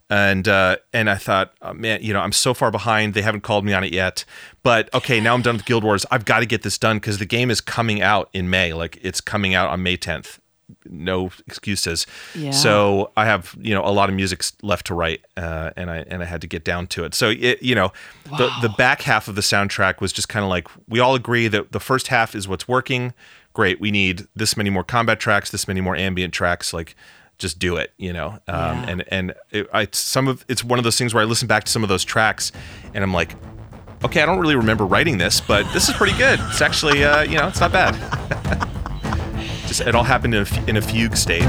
[0.08, 3.14] And uh, and I thought, oh, man, you know, I'm so far behind.
[3.14, 4.24] They haven't called me on it yet.
[4.64, 6.04] But okay, now I'm done with Guild Wars.
[6.10, 8.72] I've got to get this done because the game is coming out in May.
[8.72, 10.39] Like it's coming out on May 10th
[10.84, 12.06] no excuses.
[12.34, 12.50] Yeah.
[12.50, 15.98] So I have you know a lot of music left to write, uh, and I
[16.08, 17.14] and I had to get down to it.
[17.14, 17.92] So it, you know
[18.30, 18.38] wow.
[18.38, 21.48] the the back half of the soundtrack was just kind of like we all agree
[21.48, 23.12] that the first half is what's working.
[23.52, 26.94] Great, we need this many more combat tracks, this many more ambient tracks, like.
[27.38, 28.86] Just do it, you know, um, yeah.
[28.88, 31.64] and and it, I some of it's one of those things where I listen back
[31.64, 32.52] to some of those tracks,
[32.92, 33.34] and I'm like,
[34.04, 36.40] okay, I don't really remember writing this, but this is pretty good.
[36.48, 38.66] It's actually, uh, you know, it's not bad.
[39.70, 41.44] Just it all happened in a, in a fugue state.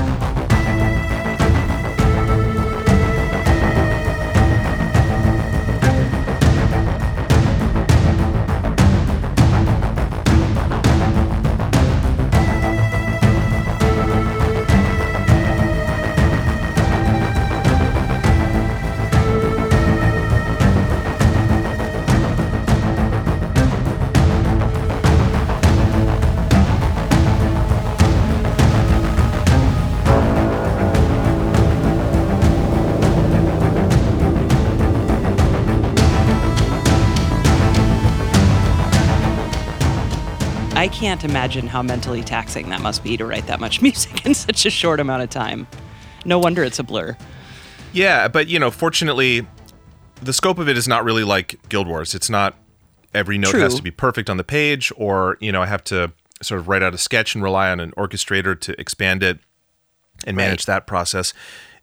[40.81, 44.33] I can't imagine how mentally taxing that must be to write that much music in
[44.33, 45.67] such a short amount of time.
[46.25, 47.15] No wonder it's a blur.
[47.93, 49.45] Yeah, but you know, fortunately,
[50.23, 52.15] the scope of it is not really like Guild Wars.
[52.15, 52.55] It's not
[53.13, 53.59] every note True.
[53.59, 56.67] has to be perfect on the page, or you know, I have to sort of
[56.67, 59.37] write out a sketch and rely on an orchestrator to expand it
[60.25, 60.73] and manage right.
[60.73, 61.31] that process.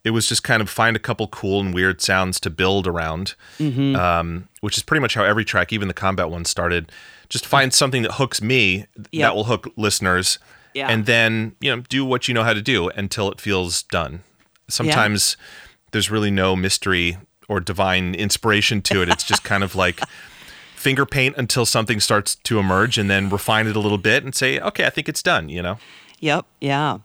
[0.03, 3.37] It was just kind of find a couple cool and weird sounds to build around,
[3.61, 3.95] mm-hmm.
[3.95, 6.91] um, which is pretty much how every track, even the combat one, started
[7.29, 9.29] just find something that hooks me yep.
[9.29, 10.39] that will hook listeners
[10.75, 10.89] yeah.
[10.89, 14.23] and then you know do what you know how to do until it feels done
[14.69, 15.69] sometimes yeah.
[15.93, 20.01] there's really no mystery or divine inspiration to it it's just kind of like
[20.75, 24.35] finger paint until something starts to emerge and then refine it a little bit and
[24.35, 25.79] say okay i think it's done you know
[26.21, 26.99] Yep, yeah.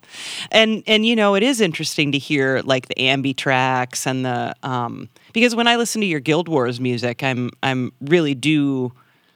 [0.51, 4.55] And and you know, it is interesting to hear like the ambi tracks and the
[4.63, 8.91] um because when I listen to your Guild Wars music, I'm I'm really do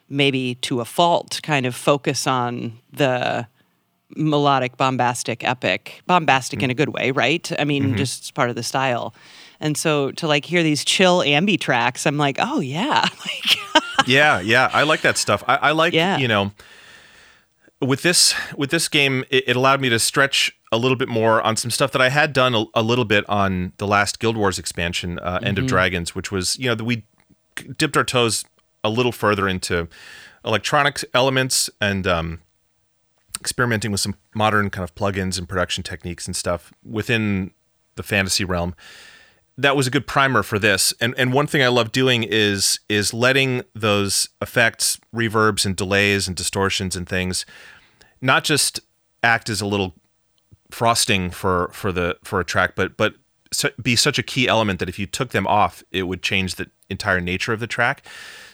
[0.10, 3.48] maybe to a fault, kind of focus on the
[4.16, 6.66] melodic, bombastic, epic, bombastic mm-hmm.
[6.66, 7.52] in a good way, right?
[7.60, 7.96] I mean, mm-hmm.
[7.96, 9.14] just part of the style.
[9.60, 13.06] And so to like hear these chill ambi tracks, I'm like, oh yeah,
[14.08, 14.70] yeah, yeah.
[14.72, 15.44] I like that stuff.
[15.48, 16.18] I, I like, yeah.
[16.18, 16.52] you know,
[17.82, 21.42] with this with this game, it, it, allowed me to stretch a little bit more
[21.42, 24.38] on some stuff that I had done a, a little bit on the last Guild
[24.38, 25.66] Wars expansion, uh, End mm-hmm.
[25.66, 27.06] of Dragons, which was you know we
[27.78, 28.46] dipped our toes
[28.88, 29.88] a little further into
[30.46, 32.42] electronics elements and um,
[33.40, 37.52] experimenting with some modern kind of plugins and production techniques and stuff within
[37.96, 38.76] the fantasy realm.
[39.60, 40.94] That was a good primer for this.
[41.02, 46.28] And and one thing I love doing is is letting those effects, reverbs and delays
[46.28, 47.46] and distortions and things
[48.22, 48.80] not just
[49.24, 49.96] act as a little
[50.72, 53.16] frosting for for the for a track, but but
[53.82, 56.70] be such a key element that if you took them off, it would change the
[56.90, 58.06] entire nature of the track.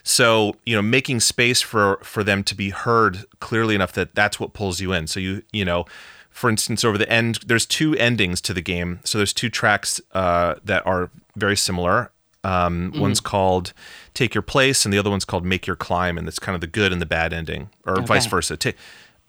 [0.04, 4.40] So you know, making space for for them to be heard clearly enough that that's
[4.40, 5.08] what pulls you in.
[5.08, 5.86] So you you know,
[6.30, 9.00] for instance, over the end, there's two endings to the game.
[9.06, 12.12] So there's two tracks uh, that are very similar.
[12.44, 13.00] Um, mm.
[13.00, 13.72] One's called
[14.14, 16.60] "Take Your Place" and the other one's called "Make Your Climb," and it's kind of
[16.62, 18.06] the good and the bad ending, or okay.
[18.06, 18.58] vice versa.
[18.58, 18.76] Take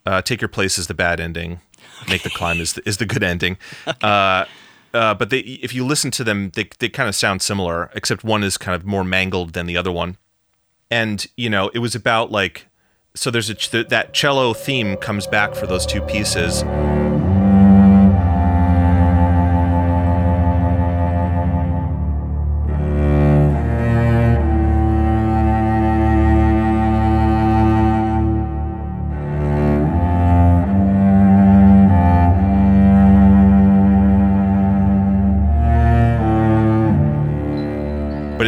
[0.05, 1.61] uh, "Take Your Place" is the bad ending.
[2.09, 3.57] Make the climb is the, is the good ending.
[3.87, 3.99] Okay.
[4.03, 4.45] Uh,
[4.93, 8.23] uh, but they, if you listen to them, they, they kind of sound similar, except
[8.23, 10.19] one is kind of more mangled than the other one
[10.91, 12.67] and you know it was about like
[13.15, 16.63] so there's a th- that cello theme comes back for those two pieces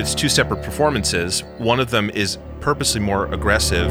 [0.06, 1.40] it's two separate performances.
[1.58, 3.90] One of them is purposely more aggressive.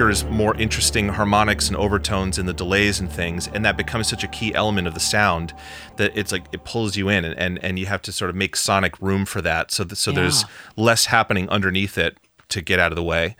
[0.00, 4.24] Triggers more interesting harmonics and overtones in the delays and things and that becomes such
[4.24, 5.52] a key element of the sound
[5.96, 8.34] that it's like it pulls you in and and, and you have to sort of
[8.34, 12.16] make sonic room for that so th- so there's less happening underneath it
[12.48, 13.36] to get out of the way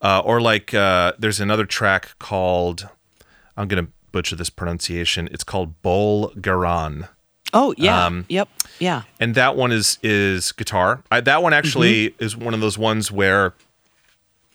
[0.00, 2.88] uh, or like uh, there's another track called
[3.56, 7.08] i'm gonna butcher this pronunciation it's called bol garan
[7.54, 8.04] Oh, yeah.
[8.04, 8.48] Um, yep.
[8.80, 9.02] Yeah.
[9.20, 11.02] and that one is is guitar.
[11.10, 12.24] I, that one actually Mm-hmm.
[12.24, 13.54] is one of those ones where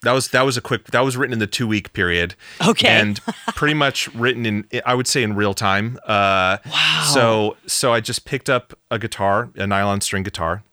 [0.03, 2.35] that was that was a quick that was written in the two week period.
[2.65, 2.87] Okay.
[2.87, 3.19] and
[3.55, 5.99] pretty much written in I would say in real time.
[6.05, 7.11] Uh, Wow.
[7.13, 10.63] So so I just picked up a guitar, a nylon string guitar,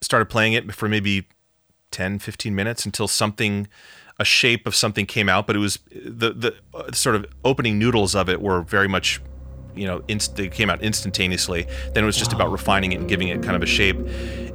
[0.00, 1.26] started playing it for maybe
[1.90, 3.68] 10, 15 minutes until something.
[4.18, 7.78] A shape of something came out, but it was the the uh, sort of opening
[7.78, 9.18] noodles of it were very much
[9.74, 11.66] you know, inst- they came out instantaneously.
[11.94, 13.96] Then it was just about refining it and giving it kind of a shape.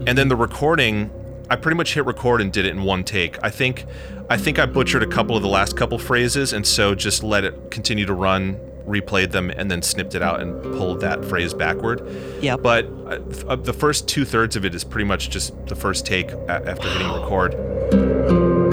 [0.06, 1.10] And then the recording,
[1.50, 3.38] I pretty much hit record and did it in one take.
[3.44, 3.86] I think,
[4.30, 7.44] I think I butchered a couple of the last couple phrases, and so just let
[7.44, 11.54] it continue to run, replayed them, and then snipped it out and pulled that phrase
[11.54, 12.02] backward.
[12.42, 12.56] Yeah.
[12.58, 16.06] But uh, uh, the first two thirds of it is pretty much just the first
[16.06, 18.65] take a- after hitting record.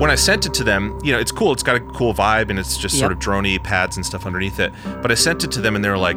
[0.00, 1.52] When I sent it to them, you know, it's cool.
[1.52, 4.58] It's got a cool vibe, and it's just sort of drony pads and stuff underneath
[4.58, 4.72] it.
[5.02, 6.16] But I sent it to them, and they were like,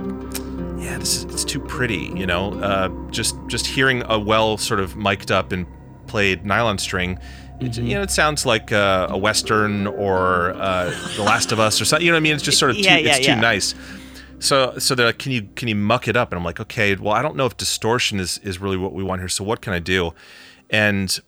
[0.82, 4.80] "Yeah, this is it's too pretty." You know, uh, just just hearing a well sort
[4.80, 5.67] of mic'd up and
[6.08, 7.19] played nylon string.
[7.60, 11.82] It, you know, it sounds like uh, a western or uh, The Last of Us
[11.82, 12.06] or something.
[12.06, 12.36] You know what I mean?
[12.36, 13.76] It's just sort of too, Yeah, yeah, it's too nice.
[14.39, 16.32] So so they're like, can you can you muck it up?
[16.32, 19.04] And I'm like, okay, well, I don't know if distortion is is really what we
[19.04, 19.30] want here.
[19.30, 20.13] So what can I do?
[20.69, 21.19] And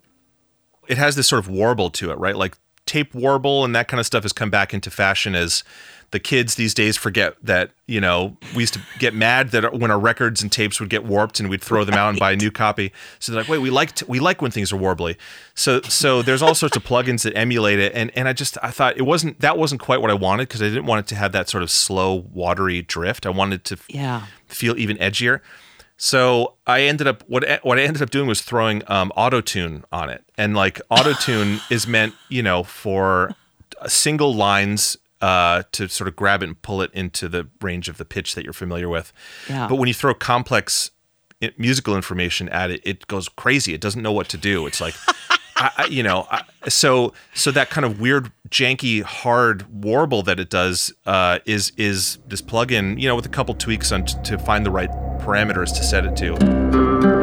[0.87, 2.35] it has this sort of warble to it, right?
[2.35, 5.63] Like tape warble and that kind of stuff has come back into fashion as
[6.11, 9.89] the kids these days forget that, you know, we used to get mad that when
[9.89, 12.35] our records and tapes would get warped and we'd throw them out and buy a
[12.35, 12.93] new copy.
[13.19, 15.17] So they're like, wait, we like we like when things are warbly.
[15.55, 17.91] So so there's all sorts of plugins that emulate it.
[17.95, 20.61] And and I just I thought it wasn't that wasn't quite what I wanted because
[20.61, 23.25] I didn't want it to have that sort of slow, watery drift.
[23.25, 24.27] I wanted to Yeah.
[24.47, 25.41] feel even edgier.
[25.97, 29.85] So I ended up what what I ended up doing was throwing um, auto tune
[29.91, 33.33] on it, and like auto tune is meant you know for
[33.87, 37.97] single lines uh, to sort of grab it and pull it into the range of
[37.97, 39.13] the pitch that you're familiar with.
[39.49, 39.67] Yeah.
[39.67, 40.91] But when you throw complex
[41.57, 43.73] musical information at it, it goes crazy.
[43.73, 44.65] It doesn't know what to do.
[44.67, 44.95] It's like.
[45.55, 50.39] I, I, you know, I, so so that kind of weird, janky, hard warble that
[50.39, 54.17] it does uh, is is this plugin, you know, with a couple tweaks on t-
[54.23, 57.14] to find the right parameters to set it to.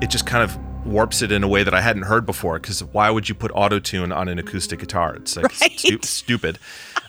[0.00, 2.58] It just kind of warps it in a way that I hadn't heard before.
[2.58, 5.14] Because why would you put auto tune on an acoustic guitar?
[5.16, 5.78] It's like Right.
[5.78, 6.58] stu- stupid.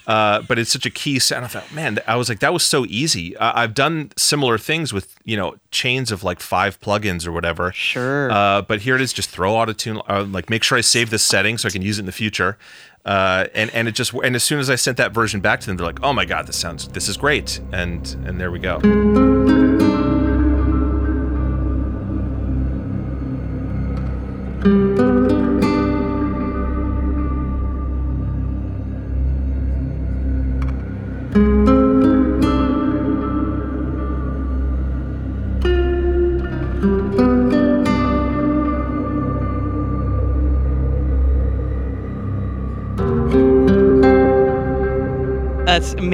[0.08, 1.46] Uh, but it's such a key sound.
[1.46, 3.38] I thought, man, I was like, that was so easy.
[3.38, 7.72] Uh, I've done similar things with you know chains of like five plugins or whatever.
[7.72, 8.32] Sure.
[8.32, 10.02] Uh, but here it is, just throw auto tune.
[10.10, 12.12] Uh, like make sure I save this setting so I can use it in the
[12.12, 12.58] future.
[13.06, 15.68] Uh, and and it just and as soon as I sent that version back to
[15.68, 17.60] them, they're like, oh my god, this sounds this is great.
[17.72, 19.61] And and there we go.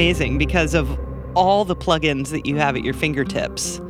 [0.08, 0.97] Amazing because of
[1.36, 3.82] all the plugins that you have at your fingertips.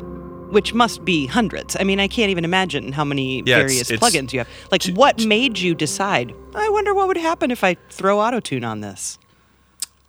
[0.50, 1.76] which must be hundreds.
[1.78, 4.48] I mean, I can't even imagine how many Yeah, various it's- plugins you have.
[4.72, 6.34] Like, what made you decide?
[6.56, 9.20] I wonder what would happen if I throw autotune on this.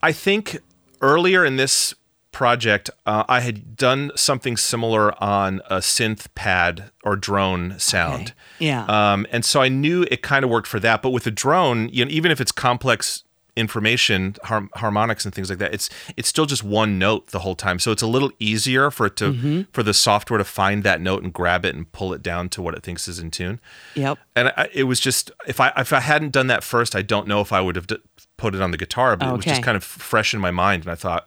[0.00, 0.58] I think
[1.00, 1.92] earlier in this
[2.30, 8.32] project, uh, I had done something similar on a synth pad or drone sound.
[8.60, 8.84] Yeah.
[8.84, 11.02] Um, and so I knew it kind of worked for that.
[11.02, 13.24] But with a drone, you know, even if it's complex
[13.58, 17.54] information, har- harmonics and things like that, it's it's still just one note the whole
[17.56, 17.78] time.
[17.78, 19.62] So it's a little easier for it to Mm-hmm.
[19.72, 22.62] for the software to find that note and grab it and pull it down to
[22.62, 23.60] what it thinks is in tune.
[23.94, 24.18] yep.
[24.36, 27.26] And I, it was just if I if I hadn't done that first, I don't
[27.26, 27.98] know if I would have d-
[28.36, 29.16] put it on the guitar.
[29.16, 31.26] But it was just kind of fresh in my mind, and I thought,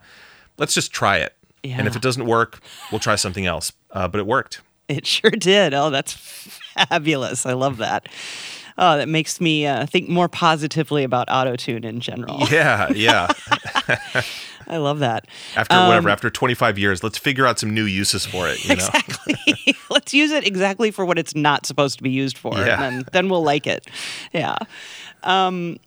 [0.58, 1.36] let's just try it.
[1.64, 2.60] And if it doesn't work,
[2.92, 3.72] we'll try something else.
[3.92, 4.62] Uh, but it worked.
[4.98, 5.74] It sure did.
[5.74, 7.46] Oh, that's fabulous.
[7.46, 8.08] I love that.
[8.78, 12.40] Oh, that makes me uh, think more positively about autotune in general.
[12.52, 13.28] Yeah, yeah.
[14.68, 15.28] I love that.
[15.56, 18.64] After whatever, after 25 years, let's figure out some new uses for it.
[18.64, 19.76] You know, Exactly.
[19.90, 22.82] Let's use it exactly for what it's not supposed to be used for, Yeah.
[22.82, 23.88] and then, then we'll like it.
[24.34, 24.56] Yeah.
[25.24, 25.78] Um,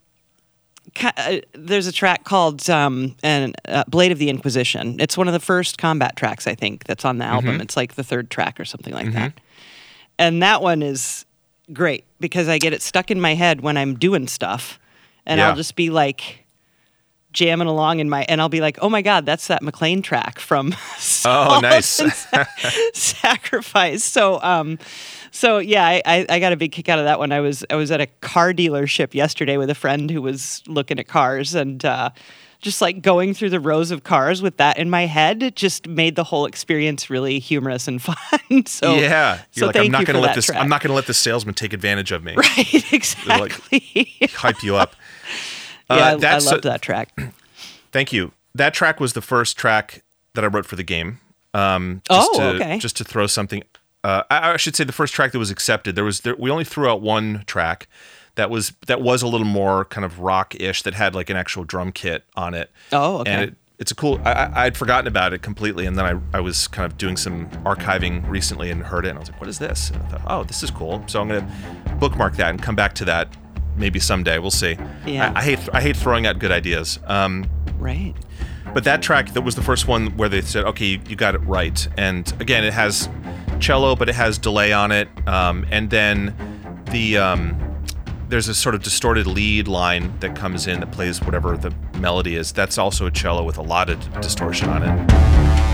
[1.02, 5.32] uh, there's a track called um, an, uh, "Blade of the Inquisition." It's one of
[5.34, 7.52] the first combat tracks, I think, that's on the album.
[7.52, 7.60] Mm-hmm.
[7.62, 9.32] It's like the third track or something like that.
[10.18, 11.24] And that one is
[11.72, 14.78] great because I get it stuck in my head when I'm doing stuff,
[15.26, 15.48] and Yeah.
[15.48, 16.40] I'll just be like
[17.32, 20.38] jamming along in my and I'll be like, "Oh my god, that's that Maclaine track
[20.38, 20.74] from
[21.24, 21.98] Oh, nice.
[22.00, 22.12] and
[22.94, 24.78] Sacrifice." So um
[25.34, 27.32] so yeah, I, I I got a big kick out of that one.
[27.32, 30.98] I was I was at a car dealership yesterday with a friend who was looking
[30.98, 32.10] at cars and uh
[32.60, 35.86] just like going through the rows of cars with that in my head, it just
[35.86, 38.64] made the whole experience really humorous and fun.
[38.66, 39.42] so yeah.
[39.52, 40.46] You're so like, I'm not going to let this.
[40.46, 40.62] track.
[40.62, 42.34] I'm not going to let the salesman take advantage of me.
[42.36, 44.14] right exactly.
[44.32, 44.96] Hype you up.
[45.90, 47.10] yeah, Uh, I, I that track.
[47.92, 48.32] Thank you.
[48.54, 51.20] That track was the first track that I wrote for the game.
[51.52, 52.78] Um, Oh, to, okay.
[52.78, 53.62] Just to throw something.
[54.04, 55.96] Uh, I, I should say the first track that was accepted.
[55.96, 57.88] There was there, we only threw out one track
[58.36, 61.64] that was that was a little more kind of rock-ish that had like an actual
[61.64, 62.70] drum kit on it.
[62.92, 63.30] Oh, okay.
[63.32, 64.20] And it, it's a cool.
[64.24, 67.16] I, I I'd forgotten about it completely, and then I I was kind of doing
[67.16, 69.90] some archiving recently and heard it, and I was like, what is this?
[69.90, 71.02] And I thought, oh, this is cool.
[71.06, 73.28] So I'm gonna bookmark that and come back to that
[73.76, 74.38] maybe someday.
[74.38, 74.76] We'll see.
[75.06, 75.32] Yeah.
[75.34, 76.98] I, I hate I hate throwing out good ideas.
[77.06, 77.48] Um,
[77.78, 78.14] Right.
[78.72, 81.34] but that track that was the first one where they said, okay, you, you got
[81.34, 81.86] it right.
[81.98, 83.08] And again, it has
[83.60, 85.08] cello, but it has delay on it.
[85.26, 86.34] Um, and then
[86.90, 87.56] the um,
[88.28, 92.36] there's a sort of distorted lead line that comes in that plays whatever the melody
[92.36, 92.52] is.
[92.52, 95.73] That's also a cello with a lot of distortion on it.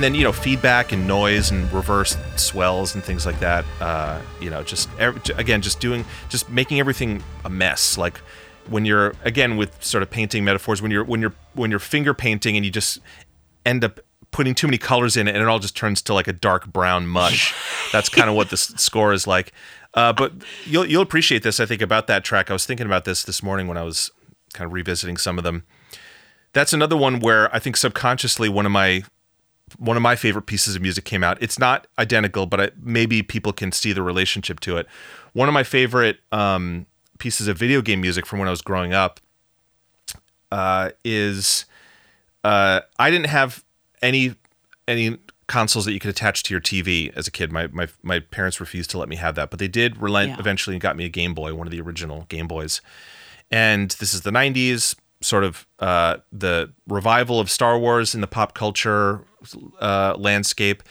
[0.00, 3.66] And then you know feedback and noise and reverse swells and things like that.
[3.82, 7.98] Uh, you know, just again, just doing, just making everything a mess.
[7.98, 8.16] Like
[8.70, 12.14] when you're again with sort of painting metaphors, when you're when you're when you're finger
[12.14, 12.98] painting and you just
[13.66, 16.26] end up putting too many colors in it and it all just turns to like
[16.26, 17.54] a dark brown mush.
[17.92, 19.52] That's kind of what this score is like.
[19.92, 20.32] Uh, but
[20.64, 22.48] you'll you'll appreciate this, I think, about that track.
[22.48, 24.10] I was thinking about this this morning when I was
[24.54, 25.64] kind of revisiting some of them.
[26.54, 29.04] That's another one where I think subconsciously one of my
[29.78, 31.38] one of my favorite pieces of music came out.
[31.42, 34.86] It's not identical, but I, maybe people can see the relationship to it.
[35.32, 36.86] One of my favorite um,
[37.18, 39.20] pieces of video game music from when I was growing up
[40.52, 41.64] uh, is
[42.44, 43.64] uh, I didn't have
[44.02, 44.34] any
[44.88, 47.52] any consoles that you could attach to your TV as a kid.
[47.52, 50.36] My my my parents refused to let me have that, but they did relent Yeah.
[50.38, 52.80] eventually and got me a Game Boy, one of the original Game Boys.
[53.50, 58.26] And this is the '90s, sort of uh, the revival of Star Wars in the
[58.26, 59.22] pop culture
[59.80, 60.82] uh, landscape.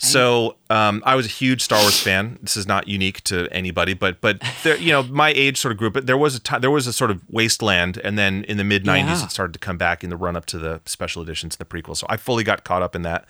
[0.00, 2.38] So um, I was a huge Star Wars fan.
[2.40, 5.78] This is not unique to anybody, but but there, you know, my age sort of
[5.78, 5.92] group.
[5.94, 8.64] But there was a time, there was a sort of wasteland, and then in the
[8.64, 9.24] mid '90s, Yeah.
[9.24, 11.82] it started to come back in the run up to the special editions and the
[11.82, 11.96] prequels.
[11.96, 13.24] So I fully got caught up in that,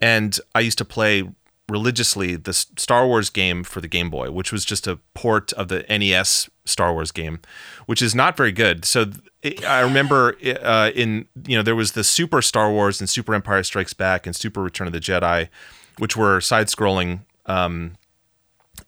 [0.00, 1.28] and I used to play
[1.70, 5.68] religiously the Star Wars game for the Game Boy, which was just a port of
[5.68, 7.40] the NES Star Wars game,
[7.86, 8.84] which is not very good.
[8.84, 9.10] So
[9.66, 13.62] I remember uh, in you know there was the Super Star Wars and Super Empire
[13.62, 15.48] Strikes Back and Super Return of the Jedi,
[15.98, 17.96] which were side-scrolling um,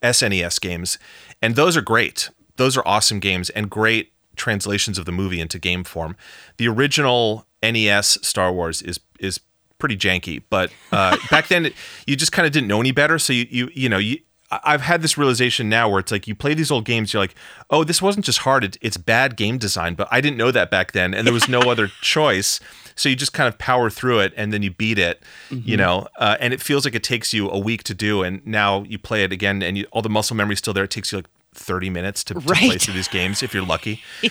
[0.03, 0.99] SNES games,
[1.41, 2.30] and those are great.
[2.57, 6.16] Those are awesome games and great translations of the movie into game form.
[6.57, 9.41] The original NES Star Wars is is
[9.83, 10.41] pretty janky.
[10.49, 11.72] But uh, back then,
[12.07, 13.18] you just kind of didn't know any better.
[13.18, 14.18] So you you you know you.
[14.64, 17.35] I've had this realization now where it's like you play these old games, you're like,
[17.70, 19.95] oh, this wasn't just hard; it, it's bad game design.
[19.95, 22.61] But I didn't know that back then, and there was no other choice.
[22.95, 25.66] So you just kind of power through it, and then you beat it, mm-hmm.
[25.68, 26.07] you know.
[26.16, 28.99] Uh, and it feels like it takes you a week to do, and now you
[28.99, 30.85] play it again, and you, all the muscle memory is still there.
[30.85, 34.03] It takes you like 30 minutes to, to play through these games if you're lucky.
[34.22, 34.30] yeah.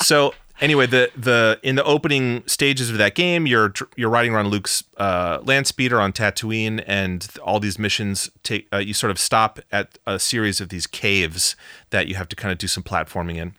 [0.00, 4.48] So anyway, the the in the opening stages of that game, you're you're riding around
[4.48, 9.18] Luke's uh, land speeder on Tatooine, and all these missions take uh, you sort of
[9.18, 11.56] stop at a series of these caves
[11.90, 13.54] that you have to kind of do some platforming in,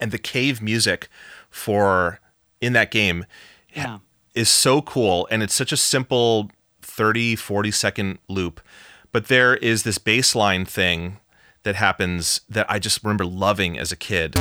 [0.00, 1.08] and the cave music
[1.50, 2.20] for
[2.60, 3.24] in that game
[3.74, 3.98] yeah.
[4.34, 6.50] is so cool, and it's such a simple
[6.82, 8.60] 30 40 second loop
[9.12, 11.18] but there is this baseline thing
[11.62, 14.36] that happens that I just remember loving as a kid.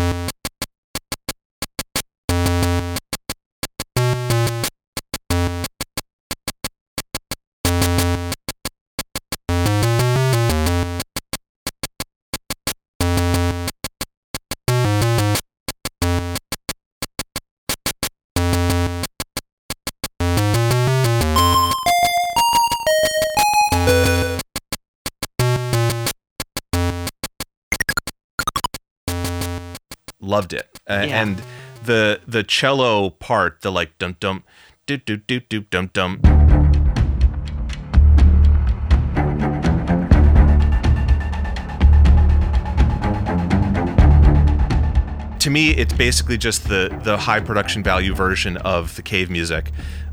[30.31, 30.79] Loved it.
[30.89, 31.21] Uh, yeah.
[31.21, 31.43] And
[31.83, 34.43] the the cello part, the like dum dum,
[34.87, 36.21] do do do do dum dum.
[45.39, 49.71] To me, it's basically just the the high production value version of the cave music.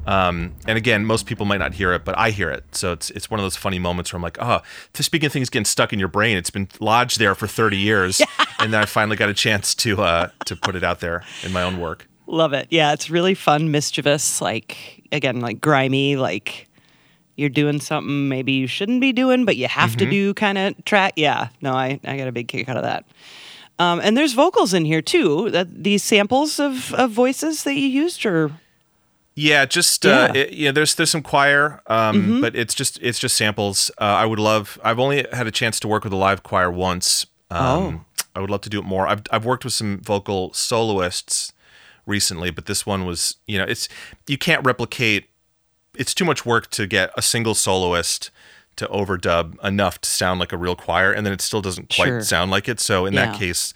[0.09, 2.65] Um, and again, most people might not hear it, but I hear it.
[2.75, 4.63] So it's it's one of those funny moments where I'm like, oh,
[4.95, 8.23] speaking of things getting stuck in your brain, it's been lodged there for 30 years,
[8.59, 11.53] and then I finally got a chance to uh, to put it out there in
[11.53, 12.09] my own work.
[12.27, 12.69] Love it.
[12.71, 16.69] Yeah, it's really fun, mischievous, like again, like grimy, like
[17.37, 19.99] you're doing something maybe you shouldn't be doing, but you have mm-hmm.
[19.99, 21.13] to do kind of track.
[21.17, 23.05] Yeah, no, I, I got a big kick out of that.
[23.79, 25.51] Um, and there's vocals in here too.
[25.51, 28.53] That these samples of, of voices that you used, or
[29.39, 30.25] yeah, just uh, yeah.
[30.25, 32.41] Uh, it, you know, there's there's some choir, um, mm-hmm.
[32.41, 33.89] but it's just it's just samples.
[34.01, 34.81] Uh, I would love.
[34.83, 37.25] I've only had a chance to work with a live choir once.
[37.49, 38.25] Um, oh.
[38.35, 39.07] I would love to do it more.
[39.07, 41.53] I've I've worked with some vocal soloists
[42.05, 43.89] recently, but this one was you know it's
[44.27, 45.31] you can't replicate.
[45.97, 48.33] It's too much work to get a single soloist
[48.75, 52.07] to overdub enough to sound like a real choir, and then it still doesn't quite
[52.07, 52.23] sure.
[52.23, 52.81] sound like it.
[52.81, 53.27] So in yeah.
[53.27, 53.73] that case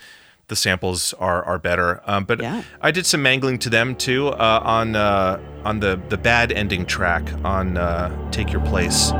[0.52, 2.02] the samples are are better.
[2.06, 2.62] Um, but yeah.
[2.82, 6.84] I did some mangling to them too uh, on uh, on the the bad ending
[6.84, 9.12] track on uh, "Take Your Place."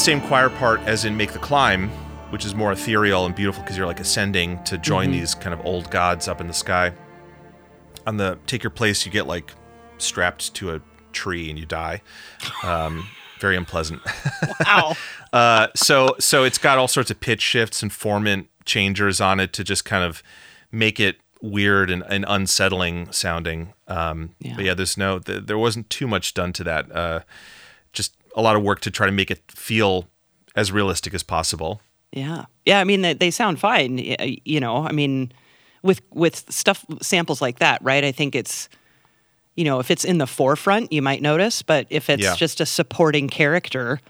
[0.00, 1.90] Same choir part as in Make the Climb,
[2.30, 5.20] which is more ethereal and beautiful because you're like ascending to join mm-hmm.
[5.20, 6.94] these kind of old gods up in the sky.
[8.06, 9.52] On the Take Your Place, you get like
[9.98, 10.80] strapped to a
[11.12, 12.00] tree and you die.
[12.64, 13.06] Um,
[13.40, 14.00] very unpleasant.
[14.64, 14.94] Wow.
[15.34, 19.52] uh, so so it's got all sorts of pitch shifts and formant changers on it
[19.52, 20.22] to just kind of
[20.72, 23.74] make it weird and, and unsettling sounding.
[23.86, 24.56] Um, yeah.
[24.56, 26.90] But yeah, there's no there wasn't too much done to that.
[26.90, 27.20] Uh,
[28.36, 30.08] a lot of work to try to make it feel
[30.54, 31.80] as realistic as possible.
[32.12, 32.80] Yeah, yeah.
[32.80, 33.98] I mean, they, they sound fine.
[34.44, 35.32] You know, I mean,
[35.82, 38.04] with with stuff samples like that, right?
[38.04, 38.68] I think it's,
[39.54, 42.34] you know, if it's in the forefront, you might notice, but if it's yeah.
[42.34, 44.00] just a supporting character,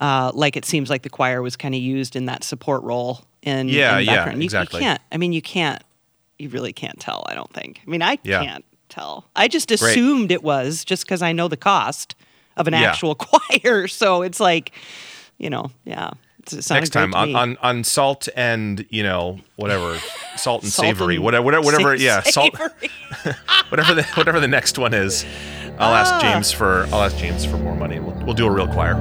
[0.00, 3.24] uh, like it seems like the choir was kind of used in that support role
[3.42, 4.80] in yeah, in yeah, you, exactly.
[4.80, 5.00] You can't.
[5.10, 5.82] I mean, you can't.
[6.38, 7.24] You really can't tell.
[7.26, 7.80] I don't think.
[7.86, 8.44] I mean, I yeah.
[8.44, 9.26] can't tell.
[9.36, 10.36] I just assumed Great.
[10.36, 12.14] it was just because I know the cost
[12.60, 12.82] of an yeah.
[12.82, 13.88] actual choir.
[13.88, 14.72] So it's like,
[15.38, 16.10] you know, yeah.
[16.70, 19.98] Next time on, on, on salt and you know whatever
[20.36, 22.58] salt and salt savory and whatever whatever, whatever yeah salt
[23.68, 25.24] whatever the whatever the next one is
[25.78, 26.00] I'll ah.
[26.00, 28.94] ask James for I'll ask James for more money we'll, we'll do a real choir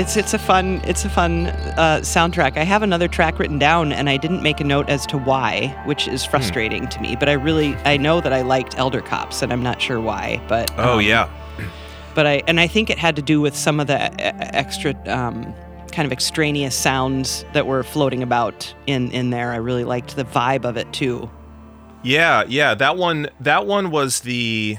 [0.00, 2.56] it's it's a fun it's a fun uh, soundtrack.
[2.56, 5.68] I have another track written down, and I didn't make a note as to why,
[5.84, 6.30] which is Hmm.
[6.30, 7.16] frustrating to me.
[7.16, 10.40] But I really I know that I liked Elder Cops, and I'm not sure why.
[10.48, 11.28] But Oh um, yeah.
[12.14, 14.00] but I and I think it had to do with some of the
[14.56, 15.54] extra um,
[15.92, 19.52] kind of extraneous sounds that were floating about in in there.
[19.52, 21.28] I really liked the vibe of it too.
[22.02, 22.74] Yeah, yeah.
[22.74, 24.78] That one that one was the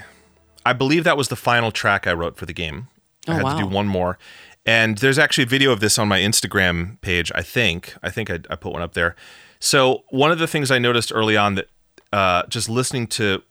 [0.65, 2.87] I believe that was the final track I wrote for the game.
[3.27, 4.17] I Oh, had to do one more.
[4.65, 7.95] And there's actually a video of this on my Instagram page, I think.
[8.03, 9.15] I think I, I put one up there.
[9.59, 11.67] So one of the things I noticed early on that
[12.13, 13.41] uh, just listening to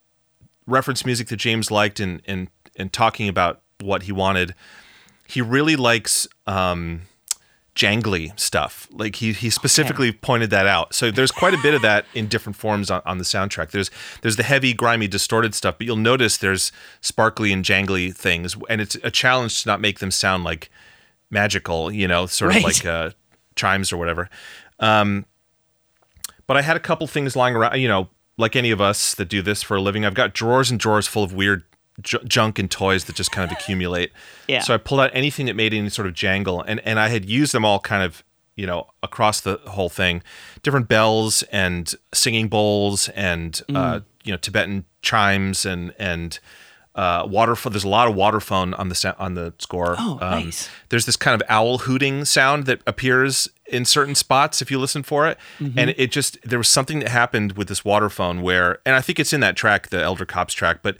[0.67, 4.55] reference music that James liked and and and talking about what he wanted,
[5.27, 7.03] he really likes um,
[7.75, 8.89] jangly stuff.
[8.93, 10.95] Like he he specifically pointed that out.
[10.95, 13.71] So there's quite a bit of that in different forms on, on the soundtrack.
[13.71, 13.91] There's
[14.23, 18.81] there's the heavy, grimy, distorted stuff, but you'll notice there's sparkly and jangly things, and
[18.81, 20.71] it's a challenge to not make them sound like
[21.31, 21.91] magical.
[21.93, 22.59] You know, sort Right.
[22.59, 23.11] of like uh,
[23.57, 24.29] chimes or whatever.
[24.79, 25.27] Um,
[26.47, 27.81] but I had a couple things lying around.
[27.81, 30.71] You know, like any of us that do this for a living, I've got drawers
[30.71, 31.63] and drawers full of weird
[32.03, 34.13] j- junk and toys that just kind of accumulate.
[34.49, 34.63] Yeah.
[34.63, 37.25] So I pulled out anything that made any sort of jangle, and and I had
[37.25, 38.25] used them all kind of
[38.57, 40.23] you know across the whole thing,
[40.65, 43.77] different bells and singing bowls and Mm.
[43.77, 46.39] uh, you know Tibetan chimes and and.
[46.93, 47.71] Uh, waterphone.
[47.71, 49.95] There's a lot of waterphone on the on the score.
[49.97, 50.69] Oh, Um, nice.
[50.89, 55.05] There's this kind of owl hooting sound that appears in certain spots if you listen
[55.05, 55.79] for it, Mm-hmm.
[55.79, 59.21] and it just there was something that happened with this waterphone where, and I think
[59.21, 60.97] it's in that track, the Elder Cops track, but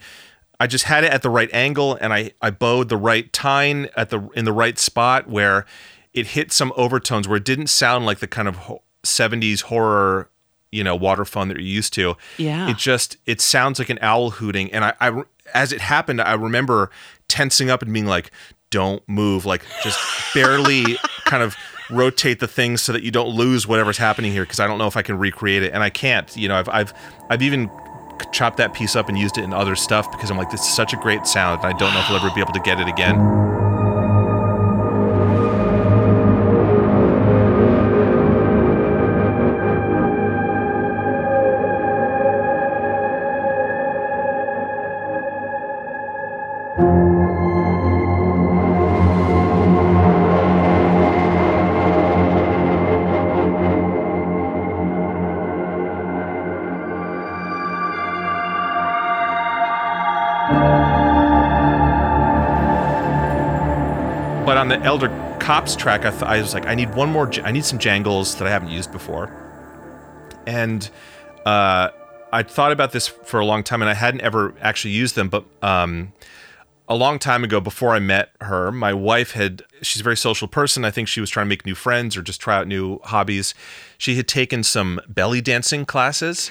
[0.61, 3.89] I just had it at the right angle, and I I bowed the right tine
[3.97, 5.65] at the in the right spot where
[6.13, 10.29] it hit some overtones where it didn't sound like the kind of ho- 70s horror
[10.73, 12.69] you know waterphone that you're used to Yeah.
[12.69, 15.23] it just it sounds like an owl hooting and I, I
[15.53, 16.89] as it happened i remember
[17.27, 18.31] tensing up and being like
[18.69, 19.99] don't move like just
[20.33, 21.55] barely kind of
[21.89, 24.87] rotate the thing so that you don't lose whatever's happening here because i don't know
[24.87, 26.93] if i can recreate it and i can't you know i've i've
[27.29, 27.69] i've even
[28.31, 30.73] chopped that piece up and used it in other stuff because i'm like this is
[30.73, 32.79] such a great sound and i don't know if i'll ever be able to get
[32.79, 33.60] it again
[65.51, 67.27] Cops track, I, th- I was like, I need one more.
[67.27, 69.29] j- I need some jangles that I haven't used before.
[70.47, 70.89] And
[71.45, 71.89] uh,
[72.31, 75.27] I thought about this for a long time, and I hadn't ever actually used them.
[75.27, 76.13] But um,
[76.87, 79.63] a long time ago, before I met her, my wife had.
[79.81, 80.85] She's a very social person.
[80.85, 83.53] I think she was trying to make new friends or just try out new hobbies.
[83.97, 86.49] She had taken some belly dancing classes,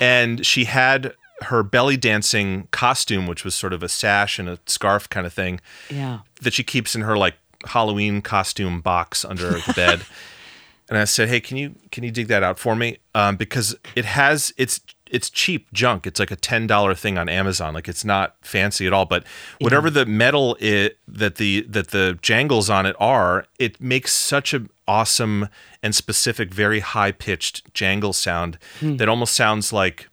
[0.00, 4.60] and she had her belly dancing costume, which was sort of a sash and a
[4.66, 6.20] scarf kind of thing Yeah.
[6.42, 7.34] that she keeps in her like
[7.66, 10.02] Halloween costume box under the bed.
[10.88, 12.98] and I said, "Hey, can you can you dig that out for me?
[13.14, 16.06] Um, because it has it's it's cheap junk.
[16.06, 17.74] It's like a ten dollar thing on Amazon.
[17.74, 19.04] Like it's not fancy at all.
[19.04, 19.24] But
[19.60, 24.54] whatever the metal it that the that the jangles on it are, it makes such
[24.54, 25.48] a awesome
[25.82, 28.58] and specific, very high pitched jangle sound
[28.98, 30.08] that almost sounds like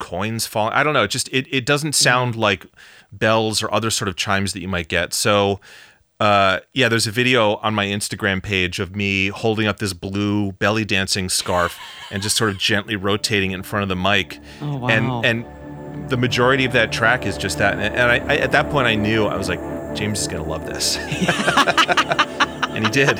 [0.00, 0.72] coins falling.
[0.72, 1.04] I don't know.
[1.04, 2.66] It just it, it doesn't sound like
[3.12, 5.12] bells or other sort of chimes that you might get.
[5.12, 5.60] So
[6.20, 10.52] uh, yeah, there's a video on my Instagram page of me holding up this blue
[10.52, 11.78] belly dancing scarf
[12.10, 14.40] and just sort of gently rotating it in front of the mic.
[14.60, 14.88] Oh, wow.
[14.88, 17.78] And and the majority of that track is just that.
[17.78, 19.60] And, I, I at that point I knew I was like,
[19.94, 23.18] James is gonna love this, and he did.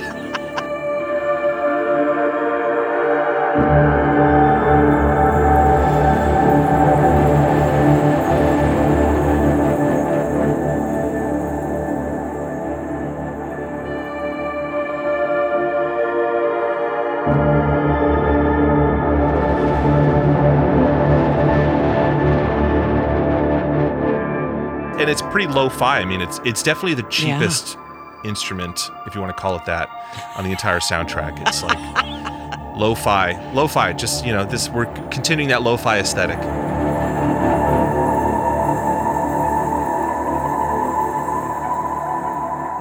[25.08, 26.00] And it's pretty lo-fi.
[26.00, 27.78] I mean, it's it's definitely the cheapest
[28.24, 29.88] instrument, if you want to call it that,
[30.36, 31.40] on the entire soundtrack.
[31.48, 33.94] It's like lo-fi, lo-fi.
[33.94, 36.38] Just you know, this we're continuing that lo-fi aesthetic.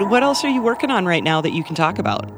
[0.10, 2.30] What else are you working on right now that you can talk about?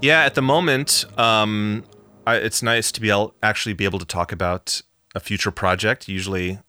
[0.00, 1.84] Yeah, at the moment, um,
[2.26, 4.80] I, it's nice to be able actually be able to talk about
[5.14, 6.08] a future project.
[6.08, 6.60] Usually,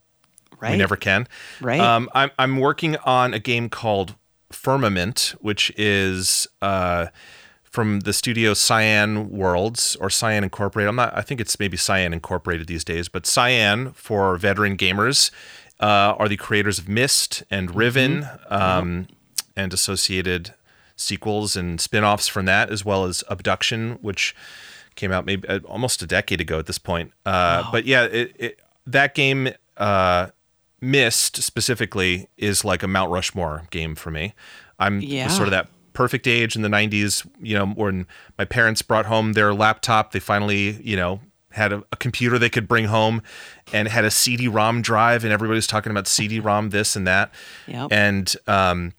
[0.66, 0.72] Right.
[0.72, 1.28] we never can.
[1.61, 1.80] Right.
[1.80, 4.16] Um, I'm I'm working on a game called
[4.51, 7.07] Firmament, which is uh,
[7.63, 10.89] from the studio Cyan Worlds or Cyan Incorporated.
[10.89, 11.16] I'm not.
[11.16, 15.32] I think it's maybe Cyan Incorporated these days, but Cyan for veteran gamers
[15.80, 18.53] uh, are the creators of Myst and Riven mm-hmm.
[18.53, 19.07] um,
[19.55, 20.53] and associated
[20.95, 24.36] sequels and spin-offs from that, as well as Obduction, which
[24.95, 27.11] came out maybe uh, almost a decade ago at this point.
[27.26, 27.70] Uh, wow.
[27.72, 30.28] But yeah, it, it, that game uh,
[30.91, 34.33] Myst specifically is like a Mount Rushmore game for me.
[34.79, 35.27] I'm yeah.
[35.27, 38.05] sort of that perfect age in the 90s, you know, when
[38.38, 41.21] my parents brought home their laptop, they finally, you know,
[41.51, 43.23] had a, a computer they could bring home
[43.73, 47.33] and had a CD-ROM drive and everybody was talking about CD-ROM this and that.
[47.67, 47.91] Yep.
[47.91, 48.93] And um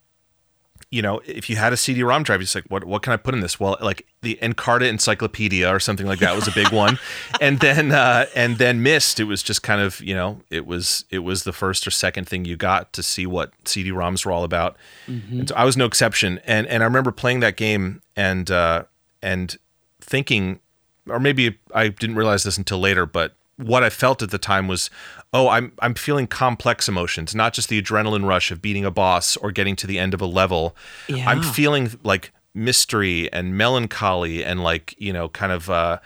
[0.91, 3.35] you know, if you had a CD-ROM drive, it's like, what what can I put
[3.35, 3.59] in this?
[3.59, 6.99] Well, like the Encarta Encyclopedia or something like that was a big one,
[7.41, 9.19] and then uh, and then Myst.
[9.19, 12.29] It was just kind of you know, it was it was the first or second
[12.29, 14.77] thing you got to see what CD-ROMs were all about.
[15.09, 15.41] Mm-hmm.
[15.41, 16.41] And so I was no exception.
[16.47, 18.85] And and I remember playing that game and uh,
[19.21, 19.57] and
[20.01, 20.61] thinking,
[21.09, 24.69] or maybe I didn't realize this until later, but what I felt at the time
[24.69, 24.91] was,
[25.37, 29.37] oh, I'm I'm feeling complex emotions, not just the adrenaline rush of beating a boss
[29.37, 30.75] or getting to the end of a level.
[31.09, 31.29] Yeah.
[31.31, 35.99] I'm feeling like mystery and melancholy and like you know kind of uh,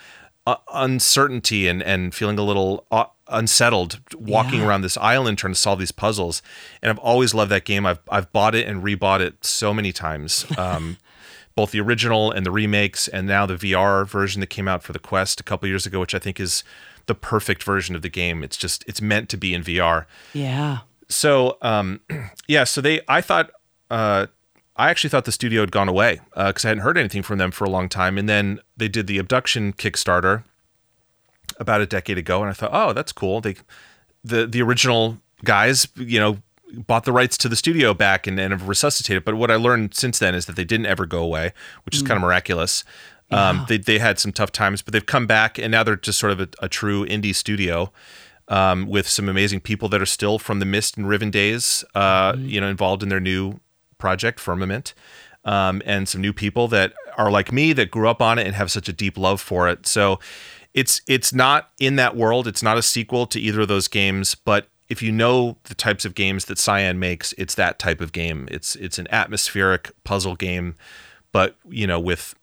[0.47, 4.66] uh, uncertainty and and feeling a little uh, unsettled walking yeah.
[4.66, 6.43] around this island trying to solve these puzzles.
[6.83, 7.87] And I've always loved that game.
[7.87, 10.45] I've I've bought it and rebought it so many times.
[10.59, 10.99] Um,
[11.57, 14.93] both the original and the remakes, and now the VR version that came out for
[14.93, 16.62] the Quest a couple years ago, which I think is
[17.11, 18.45] the perfect version of the game.
[18.45, 20.07] It's just it's meant to be in VR.
[20.33, 20.79] Yeah.
[21.09, 22.01] So um,
[22.47, 23.51] yeah, so they I thought
[23.91, 24.29] uh,
[24.77, 27.39] I actually thought the studio had gone away because uh, I hadn't heard anything from
[27.39, 30.45] them for a long time, and then they did the Obduction Kickstarter
[31.59, 33.41] about a decade ago, and I thought, oh, that's cool.
[33.41, 33.57] They
[34.23, 36.39] the the original guys, you know,
[36.87, 39.25] bought the rights to the studio back and, and have resuscitated.
[39.25, 41.55] But what I learned since then is that they didn't ever go away,
[41.85, 42.07] which is mm.
[42.07, 42.85] kind of miraculous.
[43.31, 46.18] Um, they they had some tough times, but they've come back, and now they're just
[46.18, 47.93] sort of a, a true indie studio
[48.49, 52.33] um, with some amazing people that are still from the Myst and Riven days, uh,
[52.33, 52.47] mm-hmm.
[52.47, 53.61] you know, involved in their new
[53.99, 54.95] project Firmament,
[55.45, 58.57] um, and some new people that are like me that grew up on it and
[58.57, 59.87] have such a deep love for it.
[59.87, 60.18] So
[60.74, 62.47] it's it's not in that world.
[62.47, 66.05] It's not a sequel to either of those games, but if you know the types
[66.05, 68.49] of games that Cyan makes, it's that type of game.
[68.51, 70.74] It's it's an atmospheric puzzle game,
[71.33, 72.35] but you know with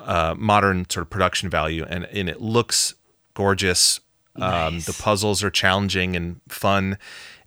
[0.00, 2.94] uh, modern sort of production value, and, and it looks
[3.34, 4.00] gorgeous.
[4.36, 4.86] Um, nice.
[4.86, 6.96] the puzzles are challenging and fun,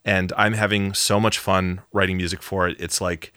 [0.04, 2.78] and I'm having so much fun writing music for it.
[2.80, 3.34] It's like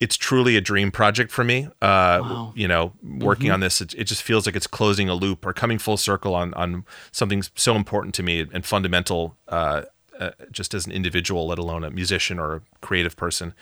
[0.00, 1.66] it's truly a dream project for me.
[1.80, 2.52] Uh, wow.
[2.54, 3.54] You know, working mm-hmm.
[3.54, 6.34] on this, it, it, just feels like it's closing a loop or coming full circle
[6.34, 9.82] on on something so important to me and fundamental, uh,
[10.18, 13.54] uh, just as an individual, let alone a musician or a creative person.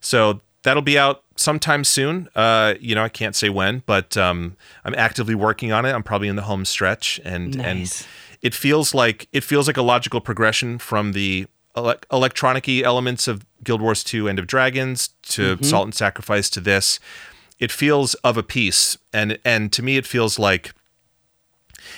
[0.00, 2.28] So that'll be out sometime soon.
[2.34, 5.92] Uh, you know, I can't say when, but um, I'm actively working on it.
[5.92, 7.64] I'm probably in the home stretch, and nice.
[7.64, 8.06] and
[8.42, 11.46] it feels like it feels like a logical progression from the
[11.76, 15.64] ele- electronicy elements of Guild Wars 2 End of Dragons to mm-hmm.
[15.64, 16.98] Salt and Sacrifice to this.
[17.58, 20.74] It feels of a piece, and and to me, it feels like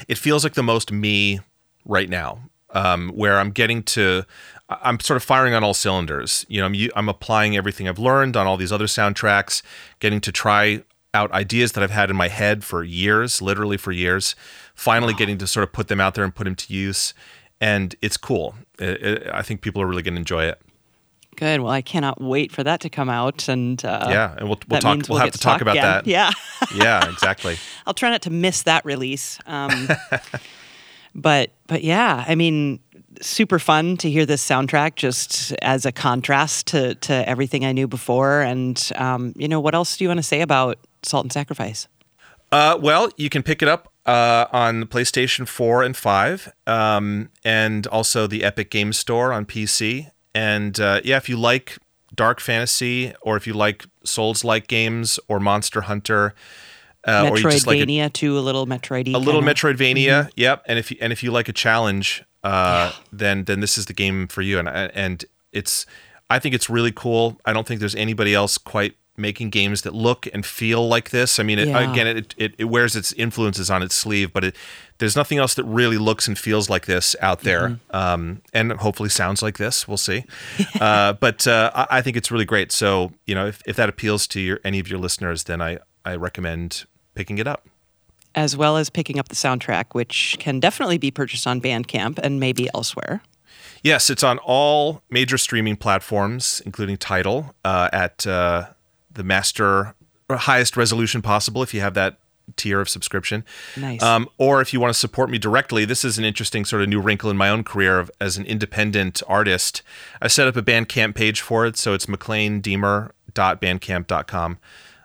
[0.09, 1.41] it feels like the most me
[1.85, 2.41] right now,
[2.71, 4.25] um, where I'm getting to
[4.69, 6.45] I'm sort of firing on all cylinders.
[6.49, 9.62] You know, I'm I'm applying everything I've learned on all these other soundtracks,
[10.01, 10.83] getting to try
[11.14, 14.35] out ideas that I've had in my head for years, literally for years.
[14.75, 15.19] Finally, wow.
[15.19, 17.14] getting to sort of put them out there and put them to use,
[17.61, 18.55] and it's cool.
[18.79, 20.61] It, it, I think people are really going to enjoy it.
[21.37, 21.61] Good.
[21.61, 24.81] Well, I cannot wait for that to come out, and uh, yeah, and we'll we'll
[24.81, 24.97] talk.
[24.97, 25.85] We'll, we'll have to talk, talk about again.
[25.85, 26.07] that.
[26.07, 26.31] Yeah.
[26.75, 27.09] yeah.
[27.12, 27.57] Exactly.
[27.87, 29.39] I'll try not to miss that release.
[29.47, 29.89] Um,
[31.14, 32.81] but but yeah, I mean,
[33.23, 37.87] super fun to hear this soundtrack just as a contrast to, to everything I knew
[37.87, 38.43] before.
[38.43, 41.89] And, um, you know, what else do you want to say about Salt and Sacrifice?
[42.53, 47.87] Uh, well, you can pick it up uh, on PlayStation 4 and 5, um, and
[47.89, 50.11] also the Epic Game Store on PC.
[50.35, 51.79] And uh, yeah, if you like
[52.14, 56.35] dark fantasy, or if you like Souls like games, or Monster Hunter,
[57.07, 59.15] uh, Metroidvania like a, too, a little Metroid.
[59.15, 60.29] A little Metroidvania, mm-hmm.
[60.35, 60.63] yep.
[60.67, 63.03] And if you, and if you like a challenge, uh, yeah.
[63.13, 64.59] then then this is the game for you.
[64.59, 65.87] And and it's
[66.29, 67.41] I think it's really cool.
[67.45, 71.39] I don't think there's anybody else quite making games that look and feel like this.
[71.39, 71.91] I mean, it, yeah.
[71.91, 74.57] again, it, it, it wears its influences on its sleeve, but it,
[74.99, 77.97] there's nothing else that really looks and feels like this out there, mm-hmm.
[77.97, 79.89] um, and hopefully sounds like this.
[79.89, 80.25] We'll see.
[80.81, 82.73] uh, but uh, I, I, think it's really great.
[82.73, 85.79] So you know, if, if that appeals to your, any of your listeners, then I
[86.05, 86.85] I recommend
[87.17, 87.67] picking it up
[88.37, 92.39] as well as picking up the soundtrack, which can definitely be purchased on Bandcamp and
[92.39, 93.23] maybe elsewhere.
[93.83, 98.67] Yes, it's on all major streaming platforms, including Tidal, uh, at uh,
[99.11, 99.95] the master
[100.31, 102.19] highest resolution possible if you have that
[102.57, 103.45] tier of subscription.
[103.77, 104.03] Nice.
[104.03, 106.89] Um, or if you want to support me directly, this is an interesting sort of
[106.89, 109.83] new wrinkle in my own career of, as an independent artist.
[110.21, 114.59] I set up a Bandcamp page for it, so it's maclainediemer.bandcamp.com.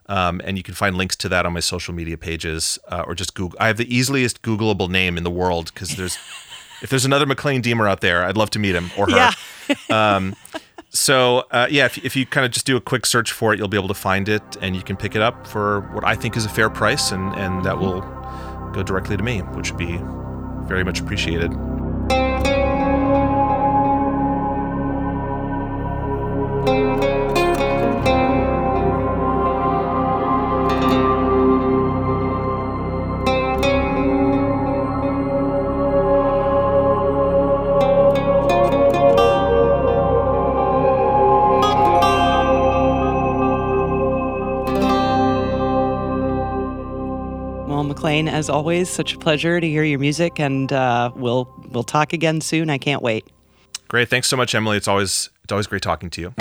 [0.08, 3.16] Um, and you can find links to that on my social media pages uh, or
[3.16, 3.58] just Google.
[3.60, 6.18] I have the easiest Googleable name in the world because there's,
[6.82, 9.16] if there's another Maclaine Diemer out there, I'd love to meet him or her.
[9.16, 9.76] Yeah.
[10.16, 10.36] um,
[10.90, 13.60] so uh, yeah, if, if you kind of just do a quick search for it,
[13.60, 16.16] you'll be able to find it, and you can pick it up for what I
[16.16, 18.02] think is a fair price, and and that will
[18.74, 20.00] go directly to me, which would be
[20.68, 21.52] very much appreciated.
[48.28, 52.42] As always, such a pleasure to hear your music, and uh, we'll we'll talk again
[52.42, 52.70] soon.
[52.70, 53.26] I can't wait.
[53.88, 54.78] Great, thanks so much, Emily.
[54.78, 56.34] It's always it's always great talking to you.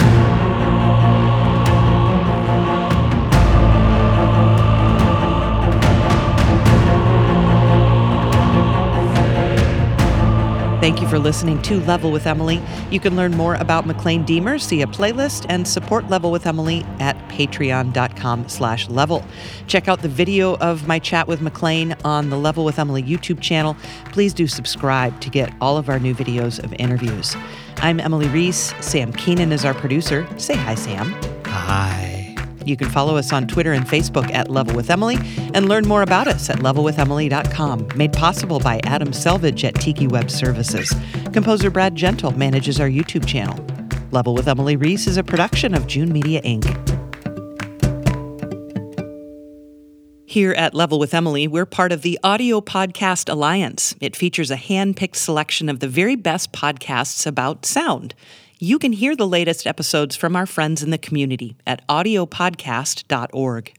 [10.81, 12.59] Thank you for listening to Level with Emily.
[12.91, 16.87] You can learn more about Maclaine Diemer, see a playlist, and support Level with Emily
[16.99, 19.23] at patreon.com slash level.
[19.67, 23.43] Check out the video of my chat with Maclaine on the Level with Emily YouTube
[23.43, 23.77] channel.
[24.07, 27.37] Please do subscribe to get all of our new videos of interviews.
[27.77, 28.75] I'm Emily Reese.
[28.81, 30.27] Sam Keenan is our producer.
[30.39, 31.15] Say hi, Sam.
[31.45, 31.90] Hi.
[32.65, 35.17] You can follow us on Twitter and Facebook at Level with Emily
[35.55, 37.89] and learn more about us at levelwithemily.com.
[37.97, 40.95] Made possible by Adam Selvage at Tiki Web Services.
[41.33, 43.65] Composer Brad Gentle manages our YouTube channel.
[44.11, 46.67] Level with Emily Reese is a production of June Media Inc.
[50.31, 53.97] Here at Level with Emily, we're part of the Audio Podcast Alliance.
[54.01, 58.15] It features a hand picked selection of the very best podcasts about sound.
[58.63, 63.73] You can hear the latest episodes from our friends in the community at audiopodcast.org.